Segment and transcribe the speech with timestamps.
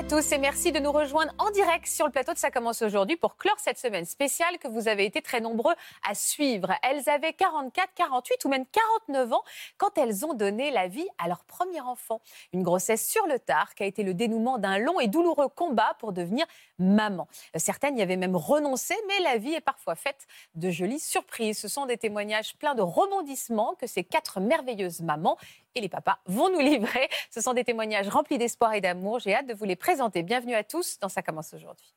[0.00, 2.80] À tous et merci de nous rejoindre en direct sur le plateau de Ça commence
[2.80, 5.74] aujourd'hui pour clore cette semaine spéciale que vous avez été très nombreux
[6.08, 6.72] à suivre.
[6.82, 8.64] Elles avaient 44, 48 ou même
[9.06, 9.42] 49 ans
[9.76, 12.22] quand elles ont donné la vie à leur premier enfant.
[12.54, 15.94] Une grossesse sur le tard qui a été le dénouement d'un long et douloureux combat
[15.98, 16.46] pour devenir
[16.78, 17.28] maman.
[17.56, 21.58] Certaines y avaient même renoncé, mais la vie est parfois faite de jolies surprises.
[21.58, 25.36] Ce sont des témoignages pleins de rebondissements que ces quatre merveilleuses mamans
[25.74, 27.08] et les papas vont nous livrer.
[27.30, 29.18] Ce sont des témoignages remplis d'espoir et d'amour.
[29.18, 30.22] J'ai hâte de vous les présenter.
[30.22, 31.94] Bienvenue à tous dans Ça commence aujourd'hui.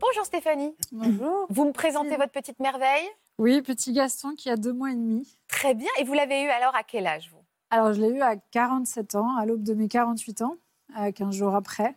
[0.00, 0.74] Bonjour Stéphanie.
[0.92, 1.46] Bonjour.
[1.50, 3.06] Vous me présentez votre petite merveille
[3.38, 5.28] Oui, petit Gaston qui a deux mois et demi.
[5.48, 5.90] Très bien.
[5.98, 7.42] Et vous l'avez eu alors à quel âge vous?
[7.70, 10.56] Alors, je l'ai eu à 47 ans, à l'aube de mes 48 ans,
[10.98, 11.94] euh, 15 jours après.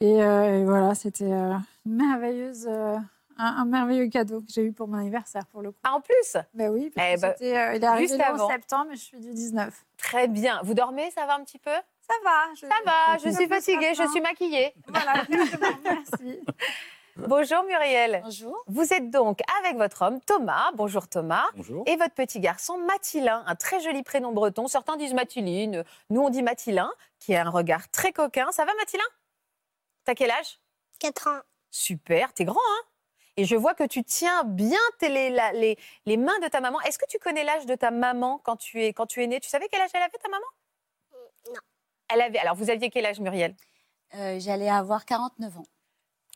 [0.00, 1.54] Et, euh, et voilà, c'était euh,
[1.86, 2.98] une merveilleuse, euh,
[3.42, 5.78] un, un merveilleux cadeau que j'ai eu pour mon anniversaire, pour le coup.
[5.84, 8.24] Ah, en plus Ben oui, parce Eh que c'était, euh, il est arrivé juste le
[8.34, 8.48] 11 avant.
[8.50, 9.84] septembre je suis du 19.
[9.98, 10.60] Très bien.
[10.64, 11.70] Vous dormez Ça va un petit peu?
[11.70, 12.54] Ça va.
[12.54, 13.18] Je, Ça va.
[13.18, 13.94] Je un suis fatiguée.
[13.94, 14.74] Je suis maquillée.
[14.88, 15.24] Voilà,
[15.84, 16.40] merci.
[17.16, 18.22] Bonjour Muriel.
[18.24, 18.56] Bonjour.
[18.68, 20.70] Vous êtes donc avec votre homme Thomas.
[20.74, 21.44] Bonjour Thomas.
[21.54, 21.84] Bonjour.
[21.86, 24.66] Et votre petit garçon Mathilin, un très joli prénom breton.
[24.66, 28.50] Certains disent Mathiline, nous on dit Mathilin, qui a un regard très coquin.
[28.50, 29.04] Ça va Mathilin?
[30.04, 30.58] T'as quel âge?
[31.00, 31.40] 4 ans.
[31.70, 32.82] Super, t'es grand, hein?
[33.38, 36.60] Et je vois que tu tiens bien tes- les, la- les, les mains de ta
[36.60, 36.80] maman.
[36.82, 39.40] Est-ce que tu connais l'âge de ta maman quand tu es, quand tu es né
[39.40, 40.44] Tu savais quel âge elle avait ta maman?
[41.48, 41.60] Non.
[42.12, 42.38] Elle avait.
[42.38, 43.54] Alors vous aviez quel âge Muriel?
[44.14, 45.62] Euh, J'allais avoir 49 ans,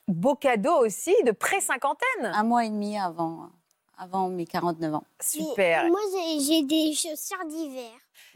[0.09, 2.25] Beau cadeau aussi de pré-cinquantaine.
[2.25, 3.51] un mois et demi avant,
[3.99, 5.05] avant mes 49 ans.
[5.21, 5.85] Super.
[5.85, 6.01] Mais moi,
[6.41, 7.91] j'ai- des chaussures d'hiver.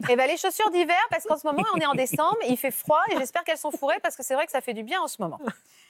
[0.09, 2.69] Et ben les chaussures d'hiver, parce qu'en ce moment, on est en décembre, il fait
[2.71, 5.01] froid et j'espère qu'elles sont fourrées parce que c'est vrai que ça fait du bien
[5.01, 5.39] en ce moment.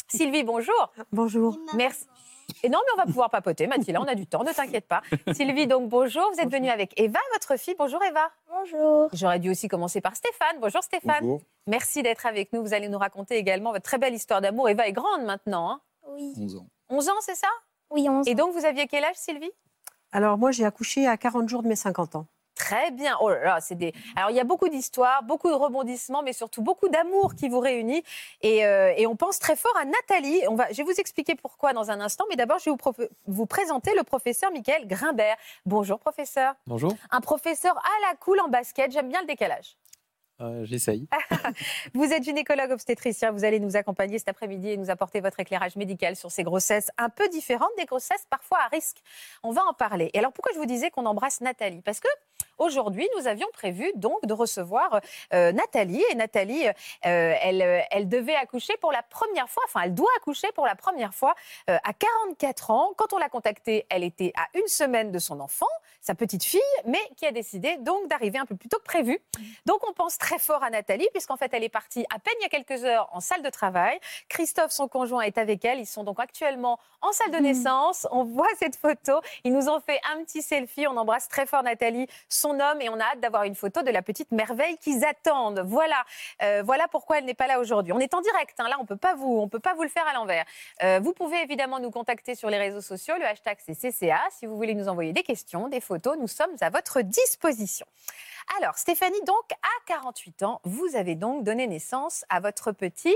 [0.08, 0.92] Sylvie, bonjour.
[1.12, 1.58] Bonjour.
[1.76, 2.06] Merci.
[2.64, 5.02] Et non, mais on va pouvoir papoter, Mathilda, on a du temps, ne t'inquiète pas.
[5.34, 6.24] Sylvie, donc bonjour.
[6.34, 7.76] Vous êtes venue avec Eva, votre fille.
[7.78, 8.30] Bonjour Eva.
[8.50, 9.10] Bonjour.
[9.14, 10.58] J'aurais dû aussi commencer par Stéphane.
[10.60, 11.16] Bonjour Stéphane.
[11.22, 11.42] Bonjour.
[11.68, 12.62] Merci d'être avec nous.
[12.62, 14.70] Vous allez nous raconter également votre très belle histoire d'amour.
[14.70, 15.70] Eva est grande maintenant.
[15.72, 15.82] hein.
[16.08, 16.34] Oui.
[16.38, 16.68] 11 ans.
[16.90, 17.48] 11 ans, c'est ça?
[17.90, 19.52] Oui, on Et donc, vous aviez quel âge, Sylvie?
[20.12, 22.26] Alors moi, j'ai accouché à 40 jours de mes 50 ans.
[22.56, 23.18] Très bien.
[23.22, 23.94] Oh là là, c'est des.
[24.16, 27.60] Alors il y a beaucoup d'histoires, beaucoup de rebondissements, mais surtout beaucoup d'amour qui vous
[27.60, 28.04] réunit.
[28.42, 30.42] Et, euh, et on pense très fort à Nathalie.
[30.48, 32.78] On va, je vais vous expliquer pourquoi dans un instant, mais d'abord je vais vous,
[32.78, 35.38] prof- vous présenter le professeur Michael Grimbert.
[35.66, 36.54] Bonjour professeur.
[36.68, 38.92] Bonjour, Un professeur à la cool en basket.
[38.92, 39.76] J'aime bien le décalage.
[40.42, 41.08] Euh, j'essaye.
[41.94, 43.32] Vous êtes gynécologue obstétricien.
[43.32, 46.90] Vous allez nous accompagner cet après-midi et nous apporter votre éclairage médical sur ces grossesses
[46.98, 48.98] un peu différentes, des grossesses parfois à risque.
[49.44, 50.10] On va en parler.
[50.14, 51.82] Et alors pourquoi je vous disais qu'on embrasse Nathalie?
[51.82, 52.08] Parce que
[52.62, 55.02] aujourd'hui, nous avions prévu donc de recevoir
[55.34, 56.04] euh, Nathalie.
[56.12, 56.72] Et Nathalie, euh,
[57.42, 59.64] elle, elle devait accoucher pour la première fois.
[59.66, 61.36] Enfin, elle doit accoucher pour la première fois
[61.70, 62.94] euh, à 44 ans.
[62.98, 65.68] Quand on l'a contactée, elle était à une semaine de son enfant,
[66.02, 69.20] sa petite fille, mais qui a décidé donc d'arriver un peu plus tôt que prévu.
[69.66, 72.44] Donc on pense très fort à Nathalie, puisqu'en fait elle est partie à peine il
[72.44, 74.00] y a quelques heures en salle de travail.
[74.30, 75.80] Christophe, son conjoint, est avec elle.
[75.80, 78.08] Ils sont donc actuellement en salle de naissance.
[78.12, 79.20] On voit cette photo.
[79.44, 80.88] Ils nous ont fait un petit selfie.
[80.88, 83.90] On embrasse très fort Nathalie, son homme, et on a hâte d'avoir une photo de
[83.92, 85.62] la petite merveille qu'ils attendent.
[85.66, 86.04] Voilà,
[86.44, 87.94] Euh, voilà pourquoi elle n'est pas là aujourd'hui.
[87.94, 88.60] On est en direct.
[88.60, 88.68] hein.
[88.70, 90.46] Là, on peut pas vous, on peut pas vous le faire à l'envers.
[90.84, 93.16] Euh, vous pouvez évidemment nous contacter sur les réseaux sociaux.
[93.20, 94.20] Le hashtag c'est CCA.
[94.32, 97.86] Si vous voulez nous envoyer des questions, des photos, nous sommes à votre disposition.
[98.58, 103.16] Alors, Stéphanie, donc, à 48 ans, vous avez donc donné naissance à votre petit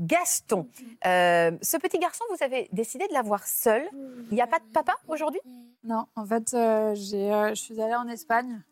[0.00, 0.68] Gaston.
[1.04, 3.82] Euh, ce petit garçon, vous avez décidé de l'avoir seul.
[4.30, 5.40] Il n'y a pas de papa aujourd'hui?
[5.82, 8.62] Non, en fait, euh, j'ai, euh, je suis allée en Espagne.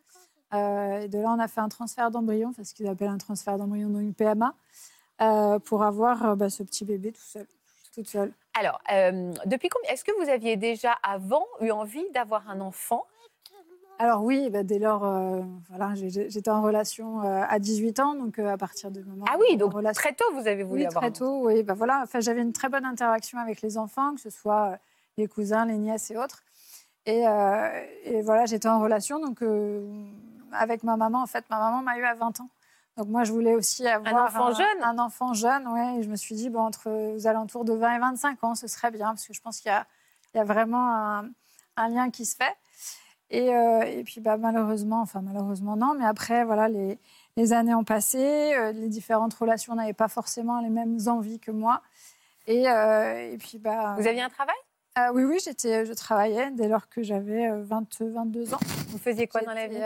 [0.53, 3.59] et de là, on a fait un transfert d'embryon, enfin, ce qu'ils appellent un transfert
[3.59, 4.55] d'embryon, donc une PMA,
[5.65, 7.49] pour avoir bah, ce petit bébé tout seul,
[7.93, 8.33] toute seule.
[8.57, 8.81] Alors,
[9.45, 13.07] depuis combien Est-ce que vous aviez déjà avant eu envie d'avoir un enfant?
[14.01, 18.39] Alors oui, bah, dès lors, euh, voilà, j'étais en relation euh, à 18 ans, donc
[18.39, 20.87] euh, à partir du moment Ah oui, donc relation- très tôt, vous avez voulu oui,
[20.87, 23.77] avoir très un tôt, oui, bah, voilà, enfin, j'avais une très bonne interaction avec les
[23.77, 24.79] enfants, que ce soit
[25.19, 26.43] les cousins, les nièces et autres.
[27.05, 27.25] Et,
[28.05, 29.43] et voilà, j'étais en relation, donc
[30.53, 32.49] avec ma maman, en fait, ma maman m'a eu à 20 ans.
[32.97, 35.67] Donc moi, je voulais aussi avoir enfant jeune Un enfant jeune.
[35.99, 38.67] Et je me suis dit, bon, entre aux alentours de 20 et 25 ans, ce
[38.67, 39.87] serait bien, parce que je pense qu'il y a,
[40.35, 41.31] il y a vraiment un,
[41.77, 42.55] un lien qui se fait.
[43.31, 46.99] Et, euh, et puis, bah, malheureusement, enfin malheureusement non, mais après, voilà, les,
[47.37, 48.19] les années ont passé,
[48.55, 51.81] euh, les différentes relations n'avaient pas forcément les mêmes envies que moi.
[52.47, 54.57] Et, euh, et puis, bah, Vous aviez un travail?
[54.97, 58.59] Ah oui, oui, j'étais, je travaillais dès lors que j'avais euh, 20, 22 ans.
[58.89, 59.77] Vous faisiez quoi dans la vie?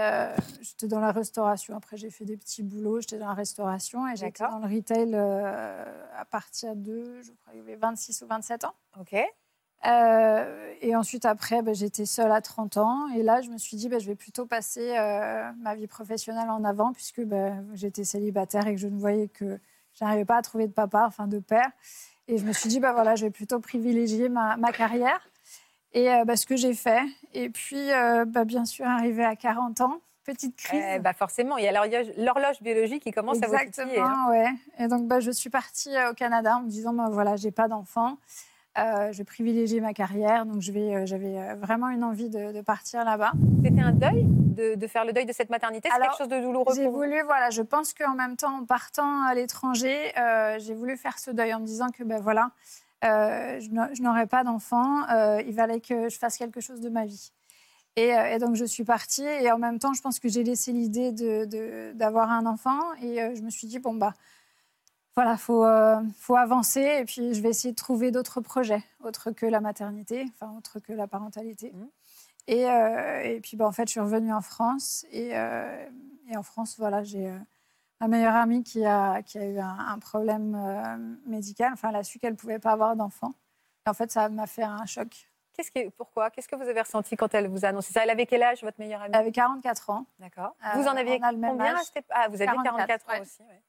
[0.62, 1.76] J'étais, dans la restauration.
[1.76, 3.00] Après, j'ai fait des petits boulots.
[3.02, 7.58] J'étais dans la restauration et j'étais dans le retail à partir de, je crois, qu'il
[7.58, 8.75] y avait 26 ou 27 ans.
[8.99, 9.14] Ok.
[9.86, 13.08] Euh, et ensuite, après, ben, j'étais seule à 30 ans.
[13.14, 16.50] Et là, je me suis dit, ben, je vais plutôt passer euh, ma vie professionnelle
[16.50, 19.58] en avant, puisque ben, j'étais célibataire et que je ne voyais que
[19.94, 21.69] je n'arrivais pas à trouver de papa, enfin de père.
[22.28, 25.20] Et je me suis dit, ben, voilà, je vais plutôt privilégier ma, ma carrière.
[25.92, 27.02] Et euh, ce que j'ai fait.
[27.34, 27.88] Et puis,
[28.46, 30.82] bien sûr, arrivé à 40 ans, petite crise.
[30.94, 33.98] Eh bah forcément, il y a l'horloge- biologique qui commence à vous titiller.
[34.00, 34.04] hein.
[34.06, 34.50] Exactement, ouais.
[34.78, 37.69] Et donc, bah, je suis partie au Canada en me disant, bah, voilà, j'ai pas
[37.69, 38.16] d'enfant,
[38.79, 42.61] euh, je vais privilégier ma carrière, donc euh, j'avais euh, vraiment une envie de, de
[42.61, 43.32] partir là-bas.
[43.65, 45.88] C'était un deuil de, de faire le deuil de cette maternité?
[45.93, 49.23] C'est quelque chose de douloureux J'ai voulu, voilà, je pense qu'en même temps, en partant
[49.26, 52.50] à l'étranger, euh, j'ai voulu faire ce deuil en me disant que, ben voilà,
[53.05, 55.06] euh, je n'a- je n'aurais pas d'enfant,
[55.47, 57.32] il fallait que je fasse quelque chose de ma vie.
[57.97, 60.73] Et, et donc, je suis partie et en même temps, je pense que j'ai laissé
[60.73, 64.15] l'idée de- d'avoir un enfant et je me suis dit, bon, bah,
[65.16, 68.82] voilà, il faut, euh, faut avancer et puis je vais essayer de trouver d'autres projets,
[69.00, 71.72] autres que la maternité, enfin, autres que la parentalité.
[72.46, 75.88] Et, euh, et puis, bah, en fait, je suis revenue en France et, euh,
[76.28, 77.32] et en France, voilà, j'ai
[78.00, 81.72] ma meilleure amie qui a, qui a eu un, un problème médical.
[81.72, 83.32] Enfin, elle a su qu'elle ne pouvait pas avoir d'enfant.
[83.87, 85.28] Et en fait, ça m'a fait un choc.
[85.55, 86.31] Qu'est-ce pourquoi?
[86.31, 88.02] Qu'est-ce que vous avez ressenti quand elle vous a annoncé ça?
[88.02, 89.12] Elle avait quel âge, votre meilleure amie?
[89.14, 90.06] Elle avait 44 ans.
[90.19, 90.56] D'accord.
[90.75, 91.76] Vous en aviez combien
[92.10, 93.20] Ah, vous aviez 44, 44, ans ouais.
[93.20, 93.43] aussi.
[93.43, 93.62] ouais.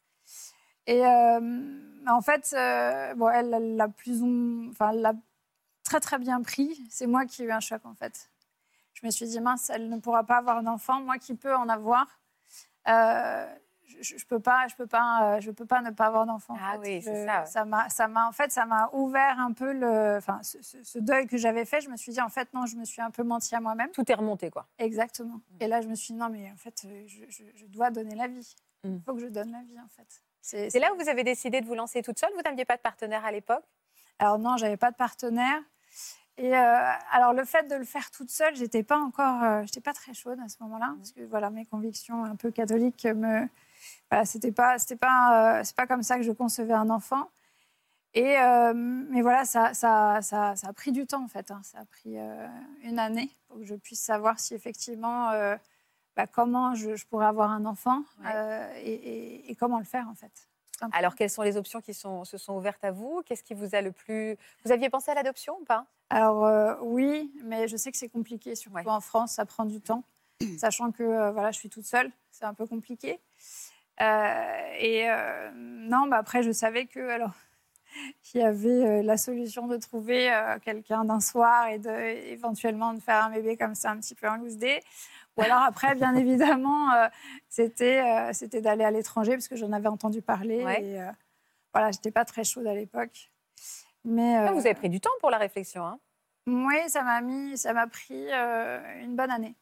[0.88, 1.40] Et euh,
[2.08, 5.14] en fait, euh, bon, elle l'a plus ou enfin, elle l'a
[5.84, 6.80] très très bien pris.
[6.90, 8.30] C'est moi qui ai eu un choc en fait.
[8.94, 11.02] Je me suis dit mince, elle ne pourra pas avoir d'enfant.
[11.02, 12.08] Moi qui peux en avoir,
[12.88, 13.46] euh,
[14.02, 16.54] je, je peux pas, je peux pas, je peux pas ne pas avoir d'enfant.
[16.54, 16.80] en Ah fait.
[16.98, 17.46] oui, c'est Je- ça.
[17.46, 21.28] Ça m'a, ça m'a en fait, ça m'a ouvert un peu le, enfin, ce, deuil
[21.28, 21.82] que j'avais fait.
[21.82, 23.90] Je me suis dit en fait non, je me suis un peu menti à moi-même.
[23.92, 24.68] Tout est remonté, quoi.
[24.78, 25.42] Exactement.
[25.60, 28.16] Et là, je me suis dit non mais en fait, je, je- je dois donner
[28.16, 28.56] la vie.
[28.84, 29.02] Il Mm.
[29.04, 30.22] faut que je donne la vie en fait.
[30.46, 32.30] C'est, là où vous avez décidé de vous lancer toute seule?
[32.36, 33.64] Vous n'aviez pas de partenaire à l'époque?
[34.20, 35.60] Alors non, j'avais pas de partenaire.
[36.38, 39.82] Et euh, alors le fait de le faire toute seule, j'étais pas encore, euh, j'étais
[39.82, 43.48] pas très chaude à ce moment-là, parce que voilà, mes convictions un peu catholiques me,
[44.12, 47.28] voilà, c'était pas, c'était pas, euh, c'est pas comme ça que je concevais un enfant.
[48.14, 48.38] Et
[48.76, 51.50] mais voilà, ça, ça, ça, ça a pris du temps en fait.
[51.52, 51.60] hein.
[51.64, 52.18] Ça a pris
[52.84, 55.32] une année pour que je puisse savoir si effectivement,
[56.16, 58.32] bah, comment je, je pourrais avoir un enfant Ouais.
[58.34, 60.50] euh, et, et- et comment le faire en fait.
[60.92, 63.22] Alors, quelles sont les options qui sont, se sont ouvertes à vous?
[63.26, 64.36] Qu'est-ce qui vous a le plus.
[64.66, 65.86] Vous aviez pensé à l'adoption ou pas?
[66.10, 68.88] Alors euh, oui, mais je sais que c'est compliqué, surtout Ouais.
[68.88, 70.04] en France, ça prend du temps,
[70.60, 73.22] sachant que euh, voilà, je suis toute seule, c'est un peu compliqué.
[74.02, 75.08] Et
[75.56, 77.32] non, bah après je savais que alors
[78.34, 81.90] il y avait euh, la solution de trouver euh, quelqu'un d'un soir et de
[82.30, 84.82] éventuellement de faire un bébé comme ça un petit peu en loose day.
[85.38, 87.08] Ou alors après, bien évidemment, euh,
[87.50, 90.64] c'était c'était d'aller à l'étranger parce que j'en avais entendu parler.
[90.64, 90.84] Ouais.
[90.84, 91.00] Et
[91.74, 93.32] voilà, j'étais pas très chaude à l'époque.
[94.06, 95.84] Mais Ah, euh, Vous avez pris du temps pour la réflexion.
[95.86, 96.00] hein.
[96.48, 99.56] oui, ça m'a mis, ça m'a pris euh, une bonne année.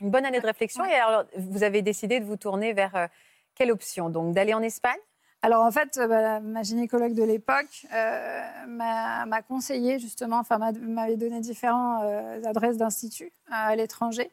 [0.00, 0.84] Une bonne année de réflexion.
[0.84, 0.92] Ouais.
[0.92, 3.06] Et alors, vous avez décidé de vous tourner vers euh,
[3.56, 4.08] quelle option?
[4.10, 5.00] Donc, d'aller en Espagne?
[5.42, 10.72] Alors en fait, euh, bah, ma gynécologue de l'époque euh, m'a conseillé justement, enfin m'a-
[10.72, 14.30] m'avait donné différentes euh, adresses d'instituts à l'étranger,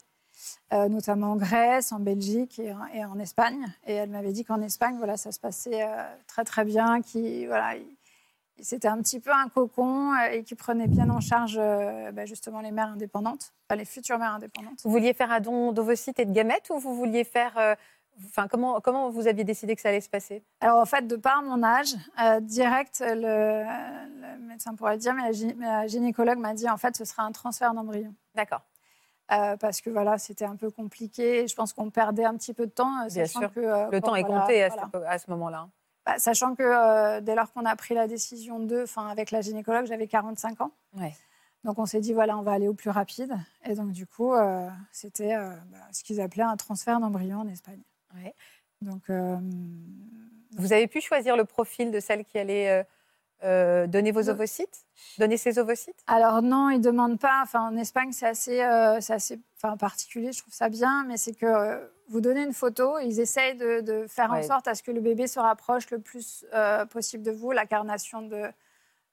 [0.72, 2.74] notamment en Grèce, en Belgique et
[3.06, 3.66] en, Espagne.
[3.86, 5.88] Et elle m'avait dit qu'en Espagne, voilà, ça se passait
[6.28, 7.86] très très bien, qui voilà, il-
[8.62, 12.72] c'était un petit peu un cocon et qui prenait bien en charge bah, justement les
[12.72, 14.80] mères indépendantes, enfin, les futures mères indépendantes.
[14.84, 17.78] Vous vouliez faire un don d'ovocytes et de gamètes ou vous vouliez faire.
[18.26, 20.44] Enfin, comment, comment vous aviez décidé que ça allait se passer?
[20.62, 25.14] Alors en fait, de par mon âge, euh, direct, le, le médecin pourrait le dire,
[25.14, 28.14] mais la, gynécologue m'a dit en fait ce sera un transfert d'embryon.
[28.36, 28.62] D'accord.
[29.32, 31.48] Euh, parce que voilà, c'était un peu compliqué.
[31.48, 33.02] Je pense qu'on perdait un petit peu de temps.
[33.04, 33.52] euh, Bien sûr.
[33.52, 35.18] Que, euh, Le temps est compté à, voilà.
[35.18, 35.68] ce moment-là.
[36.06, 39.88] Bah, sachant que dès lors qu'on a pris la décision de, enfin avec la gynécologue,
[39.88, 40.72] j'avais 45 ans.
[40.96, 41.16] Ouais.
[41.64, 43.36] Donc on s'est dit voilà, on va aller au plus rapide.
[43.64, 44.34] Et donc du coup,
[44.92, 47.82] c'était bah, ce qu'ils appelaient un transfert d'embryon en Espagne.
[48.16, 48.34] Ouais.
[48.82, 49.38] Donc euh,
[50.58, 52.84] Vous avez pu choisir le profil de celle qui allait euh,
[53.44, 54.86] euh, donner vos ovocytes
[55.18, 56.04] Donner ses ovocytes?
[56.08, 57.42] Alors non, ils demandent pas.
[57.44, 60.32] Enfin, en Espagne, c'est assez, euh, assez enfin, particulier.
[60.32, 63.82] Je trouve ça bien, mais c'est que euh, vous donnez une photo, ils essayent de,
[63.82, 64.40] de faire Ouais.
[64.40, 66.46] en sorte à ce que le bébé se rapproche le plus
[66.90, 68.44] possible de vous, la carnation de,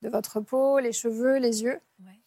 [0.03, 1.81] de votre peau, les cheveux, les yeux.
[2.05, 2.21] Ouais.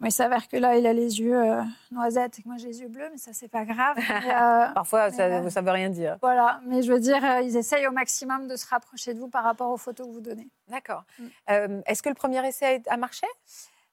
[0.00, 2.68] Mais il s'avère que là, il a les yeux euh, noisettes et que moi, j'ai
[2.68, 3.96] les yeux bleus, mais ça, c'est pas grave.
[4.08, 6.18] Mais, euh, Parfois, ça euh, ne veut rien dire.
[6.20, 9.28] voilà, mais je veux dire, euh, ils essayent au maximum de se rapprocher de vous
[9.28, 10.48] par rapport aux photos que vous donnez.
[10.68, 11.04] D'accord.
[11.18, 11.24] Mm.
[11.50, 13.26] Euh, Est-ce que le premier essai a marché?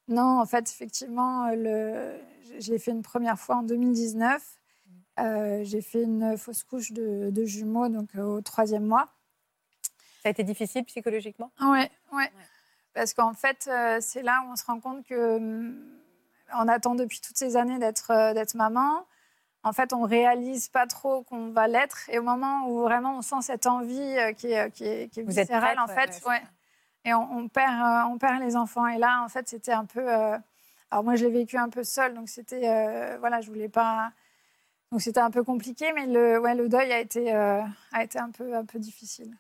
[0.08, 2.60] Non, en fait, effectivement, euh, le...
[2.60, 4.44] je l'ai fait une première fois en 2019.
[5.18, 9.08] Euh, j'ai fait une fausse couche de, de jumeaux donc euh, au troisième mois.
[10.22, 11.52] Ça a été difficile psychologiquement?
[11.62, 12.32] Ouais, ouais.
[12.96, 15.76] Parce qu'en fait, euh, c'est là où on se rend compte que hum,
[16.56, 19.06] on attend depuis toutes ces années d'être euh, d'être maman.
[19.64, 22.10] En fait, on réalise pas trop qu'on va l'être.
[22.10, 25.20] Et au moment où vraiment on sent cette envie euh, qui est, qui est, qui
[25.20, 26.44] est Vous êtes viscérale, en fait, ouais, ouais.
[27.04, 28.88] Et on, on perd, on perd les enfants.
[28.88, 30.02] Et là, en fait, c'était un peu.
[30.08, 30.38] euh,
[30.92, 34.12] Alors moi, je l'ai vécu un peu seule, donc c'était, euh, voilà, je voulais pas.
[34.92, 37.62] Donc c'était un peu compliqué, mais le, ouais, le deuil a été, euh,
[37.92, 39.36] a été un peu, un peu difficile.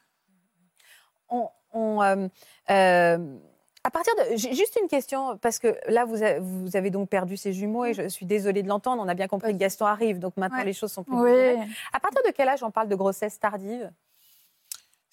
[1.29, 2.27] On, on, euh,
[2.69, 3.37] euh,
[3.83, 7.37] à partir de, juste une question parce que là vous avez, vous avez donc perdu
[7.37, 9.01] ces jumeaux et je suis désolée de l'entendre.
[9.03, 10.65] On a bien compris que Gaston arrive, donc maintenant Ouais.
[10.65, 11.15] les choses sont plus.
[11.15, 11.55] Oui.
[11.93, 13.91] À partir de quel âge on parle de grossesse tardive?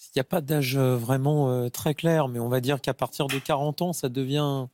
[0.08, 2.92] Il n'y a pas d'âge euh, vraiment euh, très clair, mais on va dire qu'à
[2.94, 4.66] partir de 40 ans, ça devient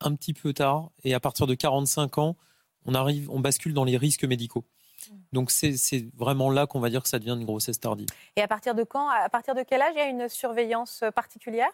[0.00, 0.90] un petit peu tard.
[1.04, 2.36] Et à partir de 45 ans,
[2.84, 4.64] on, arrive, on bascule dans les risques médicaux.
[5.32, 5.74] Donc c'est
[6.16, 8.08] vraiment là qu'on va dire que ça devient une grossesse tardive.
[8.36, 11.04] Et à partir de quand À partir de quel âge il y a une surveillance
[11.14, 11.70] particulière?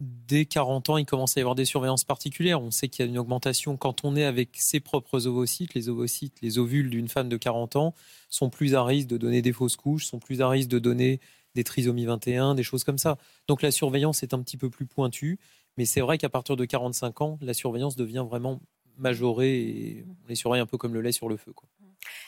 [0.00, 2.60] Dès 40 ans, il commence à y avoir des surveillances particulières.
[2.60, 5.74] On sait qu'il y a une augmentation quand on est avec ses propres ovocytes.
[5.74, 7.94] Les ovocytes, les ovules d'une femme de 40 ans
[8.28, 11.20] sont plus à risque de donner des fausses couches, sont plus à risque de donner
[11.54, 13.16] des trisomies 21, des choses comme ça.
[13.46, 15.38] Donc la surveillance est un petit peu plus pointue.
[15.76, 18.60] Mais c'est vrai qu'à partir de 45 ans, la surveillance devient vraiment
[18.98, 21.52] majorée et on les surveille un peu comme le lait sur le feu.
[21.52, 21.68] quoi.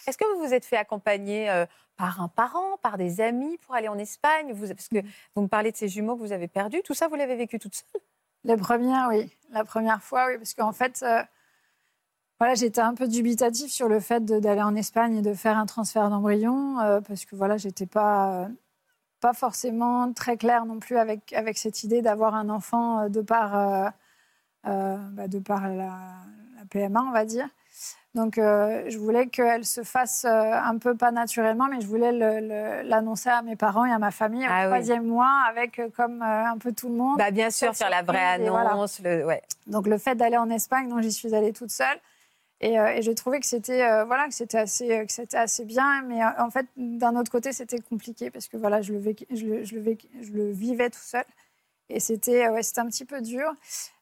[0.07, 1.67] Est-ce que vous vous êtes fait accompagner euh,
[1.97, 4.53] par un parent, par des amis pour aller en Espagne?
[4.53, 4.99] Vous, Parce que
[5.35, 6.83] vous me parlez de ces jumeaux que vous avez perdus.
[6.83, 8.03] Tout ça, vous l'avez vécu toute seule?
[8.45, 9.31] Les premières, oui.
[9.51, 11.23] La première fois, oui, parce qu'en fait, euh,
[12.39, 15.67] voilà, j'étais un peu dubitative sur le fait d'aller en Espagne et de faire un
[15.67, 18.49] transfert d'embryon, euh, parce que voilà, j'étais pas
[19.21, 23.93] pas forcément très claire non plus avec avec cette idée d'avoir un enfant de par
[24.65, 25.99] bah, de par la,
[26.57, 27.49] la PMA, on va dire.
[28.15, 32.13] Donc, euh, je voulais qu'elle se fasse euh, un peu pas naturellement, mais je voulais
[32.85, 34.67] l'annoncer à mes parents et à ma famille Ah au oui.
[34.69, 37.19] troisième mois, avec euh, comme un peu tout le monde.
[37.19, 38.71] bah, Bien sûr, faire la vraie voilà.
[38.71, 39.01] annonce.
[39.01, 39.43] le- ouais.
[39.67, 41.99] Donc le fait d'aller en Espagne, donc j'y suis allée toute seule.
[42.61, 46.49] Et, et j'ai trouvé que c'était voilà que c'était assez que assez bien, mais en
[46.51, 49.75] fait d'un autre côté c'était compliqué parce que voilà je le, vécu- je le, je
[49.75, 51.25] le vécu- je le vivais tout seul
[51.89, 53.51] et c'était euh, ouais, un petit peu dur,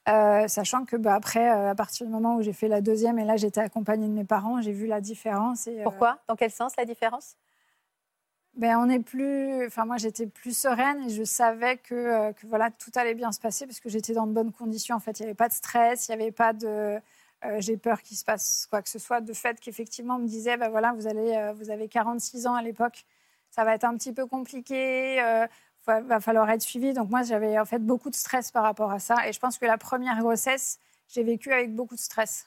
[0.09, 3.19] euh, sachant que bah, après euh, à partir du moment où j'ai fait la deuxième
[3.19, 5.67] et là j'étais accompagnée de mes parents, j'ai vu la différence.
[5.67, 6.19] Et, euh, Pourquoi?
[6.29, 7.37] Dans quel sens la différence?
[8.55, 9.67] Ben, on est plus.
[9.67, 13.41] Enfin, moi, j'étais plus sereine et je savais que, que voilà, tout allait bien se
[13.41, 14.95] passer parce que j'étais dans de bonnes conditions.
[14.95, 17.01] En fait, il n'y avait pas de stress, il n'y avait pas de.
[17.45, 19.21] euh, j'ai peur qu'il se passe quoi que ce soit.
[19.23, 22.55] De fait qu'effectivement, on me disait, ben voilà, vous, allez, euh, vous avez 46 ans
[22.55, 23.07] à l'époque,
[23.51, 25.19] ça va être un petit peu compliqué,
[25.87, 26.93] va falloir être suivi.
[26.93, 29.27] Donc, moi, j'avais en fait beaucoup de stress par rapport à ça.
[29.29, 32.47] Et je pense que la première grossesse, j'ai vécu avec beaucoup de stress,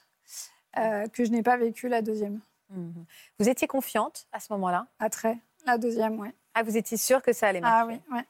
[0.78, 2.40] euh, que je n'ai pas vécu la deuxième.
[2.70, 3.04] Mhm.
[3.38, 4.86] Vous étiez confiante à ce moment-là?
[4.98, 5.38] À très.
[5.66, 6.28] La deuxième, oui.
[6.54, 7.76] Ah, vous étiez sûre que ça allait marcher?
[7.82, 8.24] Ah oui, ouais.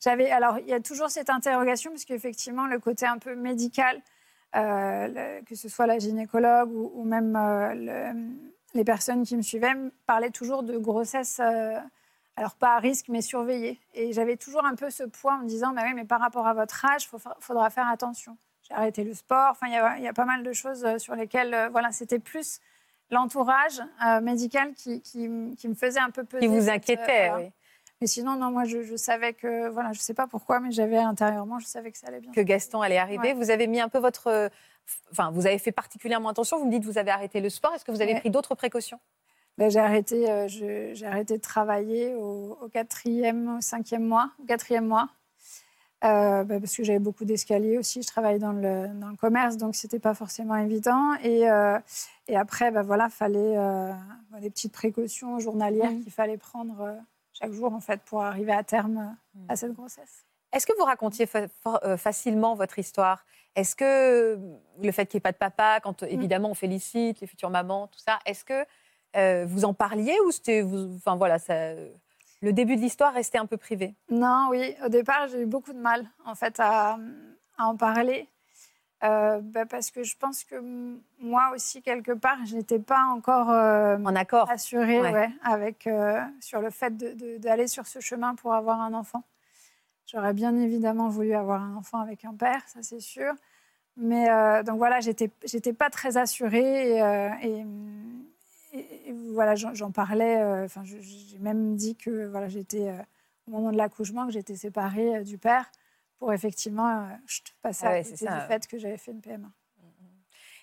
[0.00, 4.00] J'avais alors il y a toujours cette interrogation parce qu'effectivement le côté un peu médical,
[4.56, 8.30] euh, le- que ce soit la gynécologue ou, ou même euh, le-
[8.74, 11.40] les personnes qui me suivaient me parlaient toujours de grossesse.
[12.38, 13.78] Alors pas à risque mais surveillée.
[13.94, 16.46] Et j'avais toujours un peu ce poids en me disant bah oui mais par rapport
[16.46, 18.36] à votre âge, il faudra faire attention.
[18.66, 19.48] J'ai arrêté le sport.
[19.50, 21.68] Enfin il y a, il y a pas mal de choses euh, sur lesquelles euh,
[21.68, 22.60] voilà c'était plus
[23.10, 26.40] l'entourage euh, médical qui, qui me faisait un peu peser.
[26.40, 27.50] Qui vous inquiétait, oui.
[28.00, 30.98] Mais sinon, non, moi, je, je savais que, voilà, je sais pas pourquoi, mais j'avais
[30.98, 32.30] intérieurement, je savais que ça allait bien.
[32.30, 33.28] Que Gaston allait arriver.
[33.28, 33.34] Ouais.
[33.34, 34.50] Vous avez mis un peu votre.
[35.10, 36.58] Enfin, vous avez fait particulièrement attention.
[36.58, 37.74] Vous me dites que vous avez arrêté le sport.
[37.74, 38.20] Est-ce que vous avez Ouais.
[38.20, 39.00] pris d'autres précautions?
[39.58, 44.30] Ben, j'ai arrêté, euh, je- j'ai arrêté de travailler au, au quatrième, au cinquième mois,
[44.42, 45.08] au quatrième mois,
[46.04, 48.02] Euh, ben, parce que j'avais beaucoup d'escaliers aussi.
[48.02, 51.14] Je travaillais dans le, dans le commerce, donc c'était pas forcément évident.
[51.24, 51.76] Et, euh,
[52.28, 53.56] et après, ben, voilà, fallait
[54.40, 56.04] des petites précautions journalières Mhm.
[56.04, 56.94] qu'il fallait prendre
[57.32, 59.46] chaque jour en fait pour arriver à terme Mhm.
[59.48, 60.24] à cette grossesse.
[60.52, 63.24] Est-ce que vous racontiez fa- fa- facilement votre histoire?
[63.56, 64.38] Est-ce que
[64.80, 66.10] le fait qu'il n'y ait pas de papa, quand euh, Mm.
[66.10, 68.64] évidemment on félicite les futures mamans, tout ça, est-ce que
[69.16, 70.62] euh, vous en parliez ou c'était,
[70.96, 71.72] enfin voilà, ça,
[72.42, 73.94] le début de l'histoire restait un peu privé?
[74.10, 74.74] Non, oui.
[74.84, 76.98] Au départ, j'ai eu beaucoup de mal, en fait, à,
[77.56, 78.28] à en parler.
[79.04, 80.56] Euh, bah, parce que je pense que
[81.20, 85.12] moi aussi, quelque part, je n'étais pas encore euh, En accord assurée Ouais.
[85.12, 86.96] ouais, avec, euh, sur le fait
[87.40, 89.22] d'aller sur ce chemin pour avoir un enfant.
[90.06, 93.34] J'aurais bien évidemment voulu avoir un enfant avec un père, ça c'est sûr.
[93.96, 95.28] Mais euh, donc voilà, j'étais,
[95.72, 97.64] pas très assurée euh, et
[99.38, 100.40] voilà, j'en, parlais.
[100.40, 102.98] euh, Enfin, j'ai même dit que voilà, j'étais euh,
[103.46, 105.70] au moment de l'accouchement que j'étais séparée euh, du père
[106.18, 107.08] pour effectivement
[107.62, 108.40] passer Ah ouais, à côté ça.
[108.40, 109.46] du fait que j'avais fait une PMA.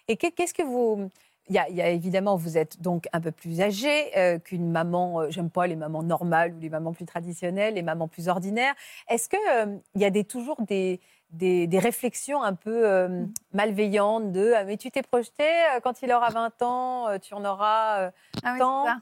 [0.10, 1.10] Et qu'est- qu'est-ce que vous...
[1.48, 4.39] Il y, a, il y a évidemment, vous êtes donc un peu plus âgée euh,
[4.39, 8.08] qu'une maman, euh, j'aime pas les mamans normales ou les mamans plus traditionnelles, les mamans
[8.10, 8.74] plus ordinaires.
[9.08, 9.39] Est-ce qu'il
[9.94, 11.00] il y a des, toujours des,
[11.36, 16.01] des, des réflexions un peu euh, malveillantes de ah, mais tu t'es projeté euh, quand
[16.01, 18.00] il aura 20 ans, euh, tu en auras.
[18.01, 18.12] euh,
[18.44, 18.86] Ah oui, Tant.
[18.86, 18.98] ça.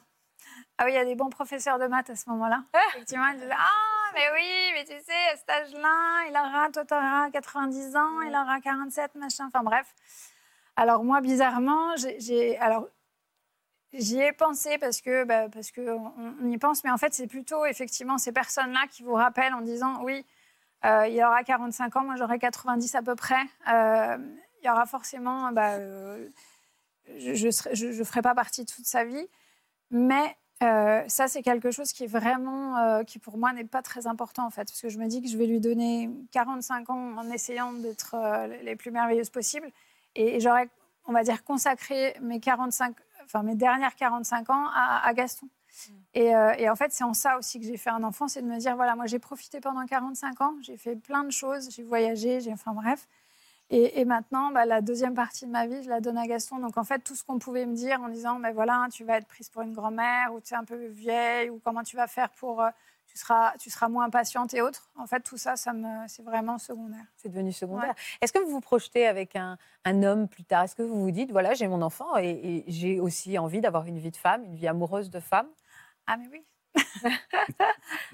[0.77, 2.63] Ah oui, il y a des bons professeurs de maths à ce moment-là.
[2.89, 6.83] Effectivement, ils disaient Ah, mais oui, mais tu sais, à cet âge-là, il aura, toi,
[6.85, 9.45] tu auras 90 ans, il aura 47, machin.
[9.47, 9.93] Enfin bref.
[10.75, 12.57] Alors, moi, bizarrement, j'ai- j'ai.
[12.57, 12.87] Alors,
[13.95, 16.11] J'y ai pensé parce que bah, parce que on,
[16.41, 19.61] on y pense, mais en fait c'est plutôt effectivement ces personnes-là qui vous rappellent en
[19.61, 20.25] disant oui,
[20.85, 23.41] euh, il aura 45 ans, moi j'aurai 90 à peu près.
[23.71, 24.17] Euh,
[24.61, 26.27] il y aura forcément, bah, euh,
[27.17, 27.33] je
[27.73, 29.27] je ferai pas partie de toute sa vie,
[29.91, 34.07] mais euh, ça c'est quelque chose qui est vraiment qui pour moi n'est pas très
[34.07, 37.17] important en fait, parce que je me dis que je vais lui donner 45 ans
[37.17, 38.15] en essayant d'être
[38.63, 39.69] les plus merveilleuses possibles,
[40.15, 40.69] et j'aurais
[41.05, 45.47] on va dire consacré mes 45 enfin mes dernières 45 ans à Gaston.
[46.13, 48.41] Et, euh, et en fait, c'est en ça aussi que j'ai fait un enfant, c'est
[48.41, 51.69] de me dire, voilà, moi j'ai profité pendant 45 ans, j'ai fait plein de choses,
[51.71, 53.07] j'ai voyagé, j'ai, enfin bref.
[53.69, 56.59] Et, et maintenant, bah, la deuxième partie de ma vie, je la donne à Gaston.
[56.59, 59.17] Donc en fait, tout ce qu'on pouvait me dire en disant, mais voilà, tu vas
[59.17, 62.05] être prise pour une grand-mère, ou tu es un peu vieille, ou comment tu vas
[62.05, 62.69] faire pour, euh,
[63.07, 64.91] tu seras, tu seras moins patiente et autres.
[64.95, 67.05] En fait, tout ça, ça me, c'est vraiment secondaire.
[67.17, 67.89] C'est devenu secondaire.
[67.89, 67.95] Ouais.
[68.21, 70.65] Est-ce que vous vous projetez avec un, un homme plus tard?
[70.65, 73.87] Est-ce que vous vous dites, voilà, j'ai mon enfant et, et j'ai aussi envie d'avoir
[73.87, 75.47] une vie de femme, une vie amoureuse de femme?
[76.07, 76.45] Ah mais oui.
[77.05, 77.11] ah,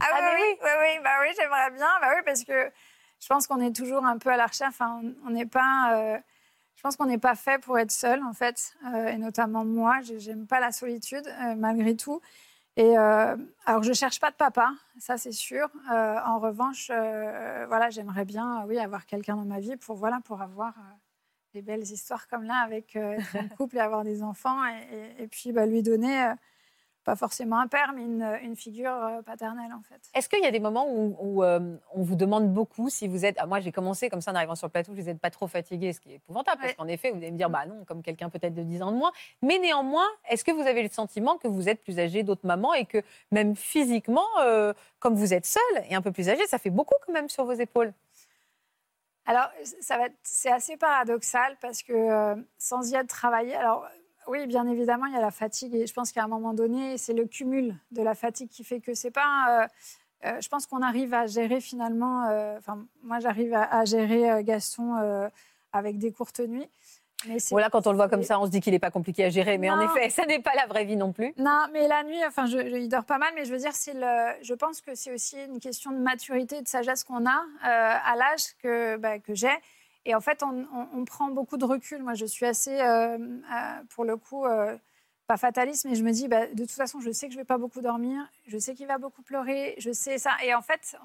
[0.02, 1.88] Ah, oui, mais oui, oui, oui, bah oui, j'aimerais bien.
[2.02, 2.72] Bah oui, parce que
[3.20, 4.74] je pense qu'on est toujours un peu à la recherche.
[4.74, 5.94] Enfin, on- n'est pas.
[5.98, 6.18] euh,
[6.76, 8.74] je pense qu'on n'est pas fait pour être seul, en fait.
[8.94, 12.22] Euh, et notamment moi, j'ai- j'aime pas la solitude, euh, malgré tout.
[12.78, 15.68] Et alors, je cherche pas de papa, ça c'est sûr.
[15.90, 20.74] En revanche, voilà, j'aimerais bien, oui, avoir quelqu'un dans ma vie pour voilà, pour avoir
[21.54, 24.88] des belles histoires comme là, avec être en couple et avoir des enfants, et,
[25.20, 26.32] et- et puis bah, lui donner.
[27.10, 30.00] Pas forcément un père, mais une, une figure euh, paternelle en fait.
[30.14, 33.26] Est-ce qu'il y a des moments où, où, euh, on vous demande beaucoup si vous
[33.26, 33.36] êtes.
[33.40, 35.48] Ah, moi, j'ai commencé comme ça en arrivant sur le plateau, vous n'êtes pas trop
[35.48, 36.76] fatigué, ce qui est épouvantable, parce Ouais.
[36.76, 38.98] qu'en effet, vous allez me dire, bah non, comme quelqu'un peut-être de 10 ans de
[38.98, 39.12] moins.
[39.42, 42.76] Mais néanmoins, est-ce que vous avez le sentiment que vous êtes plus âgé d'autres mamans
[42.76, 46.60] et que même physiquement, euh, comme vous êtes seule et un peu plus âgé, ça
[46.60, 47.92] fait beaucoup quand même sur vos épaules?
[49.26, 49.50] Alors,
[49.82, 53.88] ça va c'est assez paradoxal parce que euh, sans y être travaillé, alors
[54.30, 56.98] oui, bien évidemment, il y a la fatigue et je pense qu'à un moment donné,
[56.98, 59.64] c'est le cumul de la fatigue qui fait que c'est pas.
[59.64, 59.68] euh,
[60.26, 62.28] euh, je pense qu'on arrive à gérer finalement.
[62.30, 64.96] euh, Enfin, moi, j'arrive à, à gérer Gaston
[65.74, 66.70] avec des courtes nuits.
[67.28, 69.26] Mais Voilà, quand on le voit comme ça, on se dit qu'il n'est pas compliqué
[69.26, 71.34] à gérer, mais en effet, ça n'est pas la vraie vie non plus.
[71.38, 73.74] Non, mais la nuit, enfin, je, je- il dort pas mal, mais je veux dire,
[73.74, 77.26] c'est le, je pense que c'est aussi une question de maturité et de sagesse qu'on
[77.26, 79.52] a euh, à l'âge que, bah, que j'ai.
[80.06, 82.02] Et en fait, on, prend beaucoup de recul.
[82.02, 84.78] Moi, je suis assez, euh, euh, pour le coup, euh,
[85.28, 87.46] pas fataliste, mais je me dis, bah, de toute façon, je sais que je vais
[87.46, 90.32] pas beaucoup dormir, je sais qu'il va beaucoup pleurer, je sais ça.
[90.44, 90.98] Et en fait,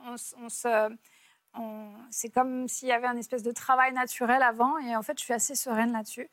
[2.11, 4.79] c'est comme s'il y avait un espèce de travail naturel avant.
[4.79, 6.29] Et en fait, je suis assez sereine là-dessus.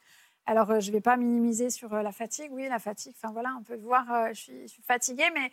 [0.45, 2.51] Alors, je ne vais pas minimiser sur la fatigue.
[2.51, 5.51] Oui, la fatigue, enfin voilà, on peut voir, je suis fatiguée, mais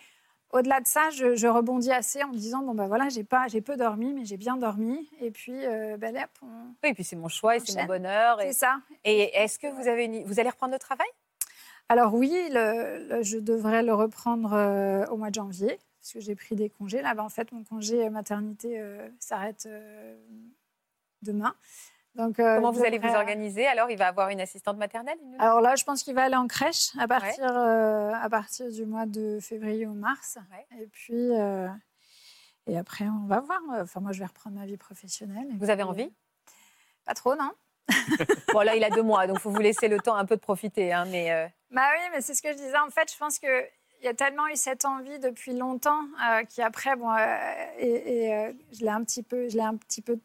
[0.51, 3.49] au-delà de ça, je, je rebondis assez en me disant, bon, ben voilà, j'ai pas,
[3.49, 5.09] j'ai peu dormi, mais j'ai bien dormi.
[5.21, 6.47] Et puis, euh, ben, hop, on-
[6.83, 8.41] Oui, et puis c'est mon choix et c'est mon bonheur.
[8.41, 8.81] Et, c'est ça.
[9.05, 10.25] et est-ce que vous avez une...
[10.25, 11.09] vous allez reprendre le travail?
[11.91, 16.21] Alors oui, le- le- je devrais le reprendre euh, au mois de janvier, parce que
[16.21, 17.03] j'ai pris des congés.
[17.03, 19.69] Là, ben, en fait, mon congé maternité euh, s'arrête
[21.23, 21.55] demain.
[22.19, 23.65] Donc, euh, Comment vous allez vous organiser?
[23.69, 26.49] Alors, il va avoir une assistante maternelle Alors là, je pense qu'il va aller en
[26.49, 30.37] crèche à partir, euh, à partir du mois de février ou mars.
[30.51, 30.83] Ouais.
[30.83, 31.69] Et puis, euh,
[32.67, 33.61] et après, on va voir.
[33.81, 35.47] Enfin, moi, je vais reprendre ma vie professionnelle.
[35.61, 36.13] Vous avez envie?
[37.05, 37.53] Pas trop, non
[38.53, 40.35] Bon, là, il a deux mois, donc il faut vous laisser le temps un peu
[40.35, 40.93] de profiter.
[40.93, 42.79] Hein, mais Bah oui, mais c'est ce que je disais.
[42.79, 43.65] En fait, je pense que
[44.01, 46.03] il y a tellement eu cette envie depuis longtemps
[46.49, 47.17] qui après, bon,
[47.79, 50.19] et, et, je l'ai un petit peu, je l'ai un petit peu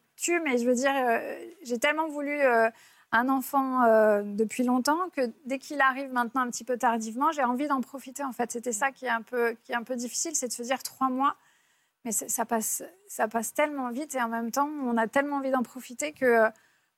[0.44, 1.20] mais je veux dire, euh,
[1.64, 2.70] j'ai tellement voulu euh,
[3.12, 7.44] un enfant euh, depuis longtemps que dès qu'il arrive maintenant un petit peu tardivement, j'ai
[7.44, 8.24] envie d'en profiter.
[8.24, 10.54] En fait, c'était ça qui est un peu, qui est un peu difficile, c'est de
[10.54, 11.36] se dire trois mois.
[12.06, 15.52] Mais ça passe, ça passe tellement vite et en même temps, on a tellement envie
[15.52, 16.50] d'en profiter que